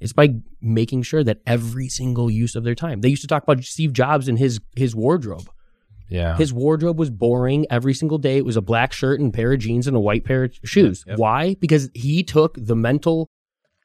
It's 0.00 0.12
by 0.12 0.36
making 0.60 1.02
sure 1.02 1.22
that 1.24 1.40
every 1.46 1.88
single 1.88 2.30
use 2.30 2.56
of 2.56 2.64
their 2.64 2.74
time. 2.74 3.02
They 3.02 3.10
used 3.10 3.22
to 3.22 3.28
talk 3.28 3.42
about 3.42 3.62
Steve 3.64 3.92
Jobs 3.92 4.28
and 4.28 4.38
his 4.38 4.60
his 4.74 4.94
wardrobe. 4.94 5.50
yeah 6.08 6.36
His 6.36 6.52
wardrobe 6.52 6.98
was 6.98 7.10
boring 7.10 7.66
every 7.70 7.94
single 7.94 8.18
day. 8.18 8.38
It 8.38 8.46
was 8.46 8.56
a 8.56 8.62
black 8.62 8.92
shirt 8.92 9.20
and 9.20 9.32
pair 9.32 9.52
of 9.52 9.60
jeans 9.60 9.86
and 9.86 9.96
a 9.96 10.00
white 10.00 10.24
pair 10.24 10.44
of 10.44 10.58
shoes. 10.64 11.04
Yep. 11.06 11.18
Why? 11.18 11.54
Because 11.60 11.90
he 11.94 12.22
took 12.22 12.56
the 12.58 12.76
mental 12.76 13.28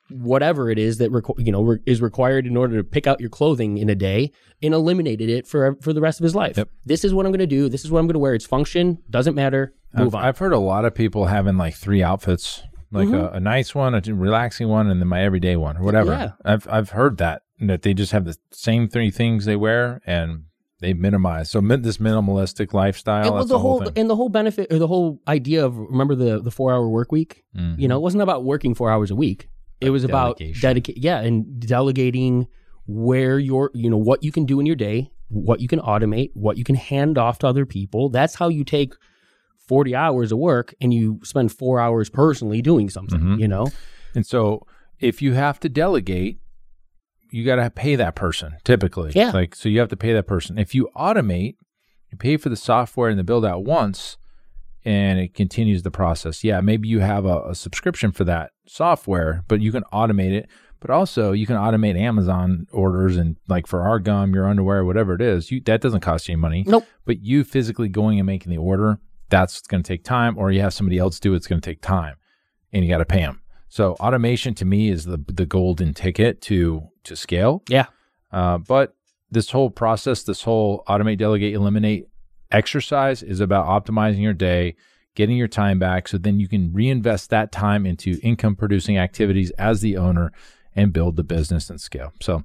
whatever 0.10 0.70
it 0.70 0.78
is 0.78 0.98
that 1.00 1.12
requ- 1.12 1.44
you 1.44 1.52
know 1.52 1.64
re- 1.64 1.80
is 1.86 2.02
required 2.02 2.46
in 2.46 2.56
order 2.56 2.78
to 2.78 2.84
pick 2.84 3.08
out 3.08 3.20
your 3.20 3.30
clothing 3.30 3.78
in 3.78 3.90
a 3.90 3.96
day 3.96 4.32
and 4.62 4.74
eliminated 4.74 5.30
it 5.30 5.48
for 5.48 5.76
for 5.82 5.94
the 5.94 6.02
rest 6.02 6.20
of 6.20 6.24
his 6.24 6.36
life. 6.36 6.58
Yep. 6.58 6.70
This 6.86 7.04
is 7.04 7.14
what 7.14 7.26
I'm 7.26 7.32
going 7.32 7.40
to 7.40 7.48
do. 7.48 7.70
This 7.70 7.86
is 7.86 7.92
what 7.92 8.00
I'm 8.00 8.06
going 8.08 8.14
to 8.14 8.20
wear. 8.20 8.34
It's 8.34 8.46
function 8.46 9.00
doesn't 9.10 9.36
matter. 9.36 9.74
Move 9.94 10.14
I've, 10.14 10.22
on. 10.22 10.26
I've 10.26 10.38
heard 10.38 10.54
a 10.54 10.60
lot 10.60 10.86
of 10.86 10.94
people 10.94 11.26
having 11.26 11.58
like 11.58 11.76
three 11.76 12.04
outfits, 12.04 12.62
like 12.92 13.10
a, 13.10 13.30
a 13.30 13.40
nice 13.40 13.74
one, 13.74 13.96
a 13.96 14.02
relaxing 14.14 14.68
one, 14.68 14.90
and 14.90 15.02
then 15.02 15.08
my 15.08 15.22
everyday 15.22 15.56
one, 15.56 15.78
or 15.78 15.84
whatever. 15.84 16.12
Yeah. 16.12 16.32
I've 16.44 16.68
I've 16.70 16.90
heard 16.90 17.18
that 17.18 17.44
that 17.62 17.82
they 17.82 17.94
just 17.94 18.12
have 18.12 18.26
the 18.26 18.38
same 18.52 18.88
three 18.88 19.12
things 19.12 19.46
they 19.46 19.56
wear 19.56 20.02
and 20.06 20.44
they 20.80 20.94
minimize. 20.94 21.50
So 21.50 21.62
this 21.62 21.98
minimalistic 21.98 22.74
lifestyle. 22.74 23.24
and, 23.24 23.30
well, 23.32 23.38
that's 23.40 23.50
the 23.50 23.60
whole, 23.60 23.82
whole 23.82 23.92
and 23.96 24.10
the 24.10 24.16
whole 24.16 24.30
benefit 24.30 24.72
or 24.72 24.78
the 24.78 24.88
whole 24.88 25.22
idea 25.28 25.66
of 25.66 25.78
remember 25.78 26.16
the 26.16 26.42
the 26.42 26.52
four 26.52 26.74
hour 26.74 26.88
work 26.88 27.12
week. 27.12 27.44
Mhm. 27.58 27.80
You 27.80 27.88
know, 27.88 27.98
it 27.98 28.02
wasn't 28.02 28.24
about 28.24 28.44
working 28.44 28.76
four 28.76 28.92
hours 28.92 29.12
a 29.12 29.16
week. 29.16 29.50
It 29.86 29.92
was 29.92 30.04
about 30.04 30.40
dedicate, 30.62 30.98
yeah, 30.98 31.20
and 31.22 31.60
delegating 31.60 32.48
where 32.88 33.40
your, 33.40 33.72
you 33.74 33.90
know, 33.90 33.98
what 33.98 34.24
you 34.24 34.32
can 34.32 34.46
do 34.46 34.60
in 34.60 34.66
your 34.66 34.76
day, 34.76 35.12
what 35.30 35.60
you 35.60 35.68
can 35.68 35.80
automate, 35.80 36.32
what 36.34 36.58
you 36.58 36.64
can 36.64 36.76
hand 36.76 37.18
off 37.18 37.40
to 37.40 37.48
other 37.48 37.66
people. 37.66 38.10
That's 38.10 38.36
how 38.36 38.48
you 38.50 38.64
take 38.64 38.94
forty 39.68 39.96
hours 39.96 40.32
of 40.32 40.38
work 40.38 40.76
and 40.80 40.94
you 40.94 41.20
spend 41.24 41.52
four 41.52 41.80
hours 41.80 42.10
personally 42.10 42.62
doing 42.62 42.90
something. 42.90 43.20
Mhm. 43.20 43.40
You 43.40 43.48
know, 43.48 43.68
And 44.14 44.26
so 44.26 44.66
if 45.00 45.22
you 45.22 45.34
have 45.34 45.60
to 45.62 45.70
delegate, 45.70 46.40
you 47.32 47.44
got 47.44 47.56
to 47.58 47.70
pay 47.70 47.96
that 47.96 48.16
person 48.16 48.54
typically. 48.64 49.12
Yeah. 49.16 49.32
Like, 49.32 49.56
so 49.56 49.68
you 49.68 49.80
have 49.80 49.90
to 49.90 49.98
pay 49.98 50.14
that 50.14 50.28
person. 50.28 50.58
If 50.58 50.74
you 50.76 50.90
automate, 50.96 51.56
you 52.12 52.18
pay 52.18 52.38
for 52.38 52.50
the 52.50 52.56
software 52.56 53.10
and 53.10 53.20
the 53.20 53.24
build 53.24 53.44
out 53.44 53.66
once 53.66 54.18
and 54.86 55.20
it 55.20 55.34
continues 55.34 55.84
the 55.84 55.92
process. 55.92 56.44
Yeah. 56.44 56.62
Maybe 56.62 56.88
you 56.88 57.00
have 57.00 57.26
a, 57.26 57.50
a 57.50 57.56
subscription 57.56 58.12
for 58.12 58.24
that 58.26 58.52
software, 58.68 59.44
but 59.48 59.60
you 59.60 59.72
can 59.72 59.84
automate 59.92 60.32
it. 60.32 60.48
But 60.80 60.92
also 60.92 61.32
you 61.32 61.48
can 61.48 61.56
automate 61.56 62.00
Amazon 62.00 62.68
orders 62.72 63.18
and 63.18 63.38
like 63.48 63.66
for 63.66 63.82
our 63.82 63.98
gum, 63.98 64.36
your 64.36 64.48
underwear, 64.48 64.86
whatever 64.86 65.16
it 65.16 65.22
is, 65.22 65.50
you, 65.50 65.60
that 65.62 65.82
doesn't 65.82 66.02
cost 66.02 66.28
you 66.28 66.34
any 66.34 66.42
money. 66.42 66.64
Nope. 66.68 66.86
But 67.06 67.22
you 67.22 67.44
physically 67.44 67.90
going 67.90 68.20
and 68.20 68.28
making 68.28 68.52
the 68.52 68.60
order, 68.60 69.00
that's 69.30 69.62
going 69.62 69.82
to 69.82 69.88
take 69.88 70.04
time 70.04 70.38
or 70.38 70.52
you 70.52 70.62
have 70.62 70.74
somebody 70.74 71.00
else 71.00 71.20
do 71.20 71.34
it, 71.34 71.38
it's 71.38 71.48
going 71.48 71.60
to 71.60 71.68
take 71.68 71.82
time 71.82 72.18
and 72.72 72.84
you 72.84 72.90
got 72.90 73.00
to 73.00 73.06
pay 73.06 73.22
them. 73.22 73.42
So 73.68 73.94
automation 73.94 74.54
to 74.56 74.66
me 74.66 74.90
is 74.90 75.06
the 75.06 75.18
the 75.28 75.48
golden 75.48 75.94
ticket 75.96 76.42
to 76.44 76.90
to 77.06 77.16
scale. 77.16 77.64
yeah, 77.68 77.88
Uh, 78.32 78.60
but 78.60 78.96
this 79.32 79.50
whole 79.50 79.72
process, 79.72 80.24
this 80.24 80.44
whole 80.44 80.84
automate, 80.88 81.18
delegate, 81.18 81.56
eliminate 81.56 82.08
exercise 82.56 83.22
is 83.22 83.40
about 83.40 83.68
optimizing 83.68 84.22
your 84.22 84.34
day, 84.34 84.76
getting 85.16 85.38
your 85.38 85.48
time 85.48 85.78
back, 85.80 86.08
so 86.08 86.18
then 86.18 86.40
you 86.40 86.48
can 86.48 86.74
reinvest 86.74 87.30
that 87.30 87.52
time 87.52 87.86
into 87.86 88.20
income 88.24 88.56
producing 88.56 88.98
activities 88.98 89.52
as 89.52 89.82
the 89.82 89.98
owner 89.98 90.32
and 90.76 90.92
build 90.94 91.16
the 91.16 91.24
business 91.24 91.70
and 91.70 91.80
scale. 91.80 92.14
So 92.22 92.44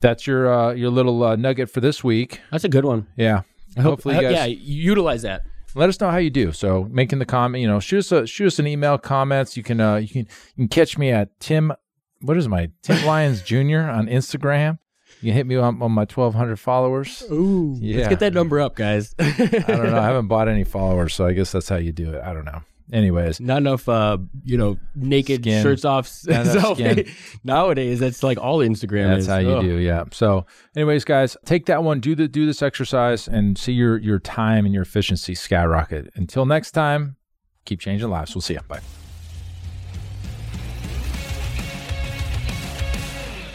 that's 0.00 0.26
your 0.26 0.52
uh, 0.52 0.72
your 0.72 0.90
little 0.90 1.22
uh, 1.22 1.36
nugget 1.36 1.70
for 1.70 1.80
this 1.80 2.02
week. 2.04 2.40
that's 2.50 2.64
a 2.64 2.68
good 2.68 2.84
one. 2.84 3.06
Yeah. 3.16 3.42
I 3.76 3.80
hope, 3.82 3.90
Hopefully, 3.92 4.14
I- 4.16 4.20
you 4.20 4.28
guys 4.28 4.36
yeah, 4.36 4.44
utilize 4.62 5.22
that. 5.22 5.42
let 5.74 5.88
us 5.88 6.00
know 6.00 6.10
how 6.10 6.18
you 6.18 6.30
do. 6.30 6.52
So 6.52 6.84
making 6.90 7.18
the 7.18 7.26
comment, 7.26 7.60
you 7.62 7.66
know, 7.68 7.80
shoot 7.80 7.98
us 7.98 8.12
a, 8.12 8.26
shoot 8.26 8.46
us 8.46 8.58
an 8.60 8.66
email 8.68 8.98
comments. 8.98 9.56
You 9.56 9.62
can 9.64 9.80
uh, 9.80 9.96
you 9.96 10.08
can 10.08 10.20
you 10.56 10.66
can 10.66 10.68
catch 10.68 10.96
me 10.96 11.10
at 11.10 11.38
Tim 11.40 11.72
what 12.20 12.36
is 12.36 12.48
my 12.48 12.70
Tim 12.82 13.04
Lyons 13.04 13.42
Jr. 13.42 13.80
on 13.80 14.06
Instagram. 14.06 14.78
You 15.20 15.30
can 15.30 15.36
hit 15.36 15.46
me 15.46 15.56
on, 15.56 15.80
on 15.82 15.92
my 15.92 16.02
1,200 16.02 16.56
followers. 16.56 17.22
Ooh, 17.30 17.76
Yeah. 17.80 17.96
let's 17.98 18.08
get 18.10 18.20
that 18.20 18.34
number 18.34 18.60
up, 18.60 18.74
guys. 18.76 19.14
I 19.18 19.30
don't 19.66 19.90
know. 19.90 19.98
I 19.98 20.02
haven't 20.04 20.28
bought 20.28 20.48
any 20.48 20.64
followers, 20.64 21.14
so 21.14 21.26
I 21.26 21.32
guess 21.32 21.52
that's 21.52 21.68
how 21.68 21.76
you 21.76 21.92
do 21.92 22.12
it. 22.14 22.22
I 22.22 22.32
don't 22.34 22.44
know. 22.44 22.60
Anyways, 22.92 23.40
Not 23.40 23.58
enough, 23.58 23.88
uh, 23.88 24.18
you 24.44 24.58
know, 24.58 24.76
naked 24.94 25.40
Skin. 25.40 25.62
shirts 25.62 25.86
off. 25.86 26.10
Nowadays, 27.44 27.98
that's 27.98 28.22
like 28.22 28.36
all 28.38 28.58
Instagram 28.58 29.08
that's 29.08 29.20
is. 29.22 29.26
how 29.26 29.38
you 29.38 29.50
Ugh. 29.52 29.62
do. 29.62 29.76
Yeah. 29.78 30.04
So, 30.12 30.44
anyways, 30.76 31.04
guys, 31.04 31.34
take 31.46 31.64
that 31.66 31.82
one. 31.82 32.00
Do 32.00 32.14
the 32.14 32.28
do 32.28 32.44
this 32.44 32.60
exercise 32.62 33.26
and 33.26 33.56
see 33.56 33.72
your 33.72 33.96
your 33.98 34.18
time 34.18 34.66
and 34.66 34.74
your 34.74 34.82
efficiency 34.82 35.34
skyrocket. 35.34 36.10
Until 36.14 36.44
next 36.44 36.72
time, 36.72 37.16
keep 37.64 37.80
changing 37.80 38.10
lives. 38.10 38.34
We'll 38.34 38.42
see 38.42 38.54
you. 38.54 38.60
Bye. 38.68 39.03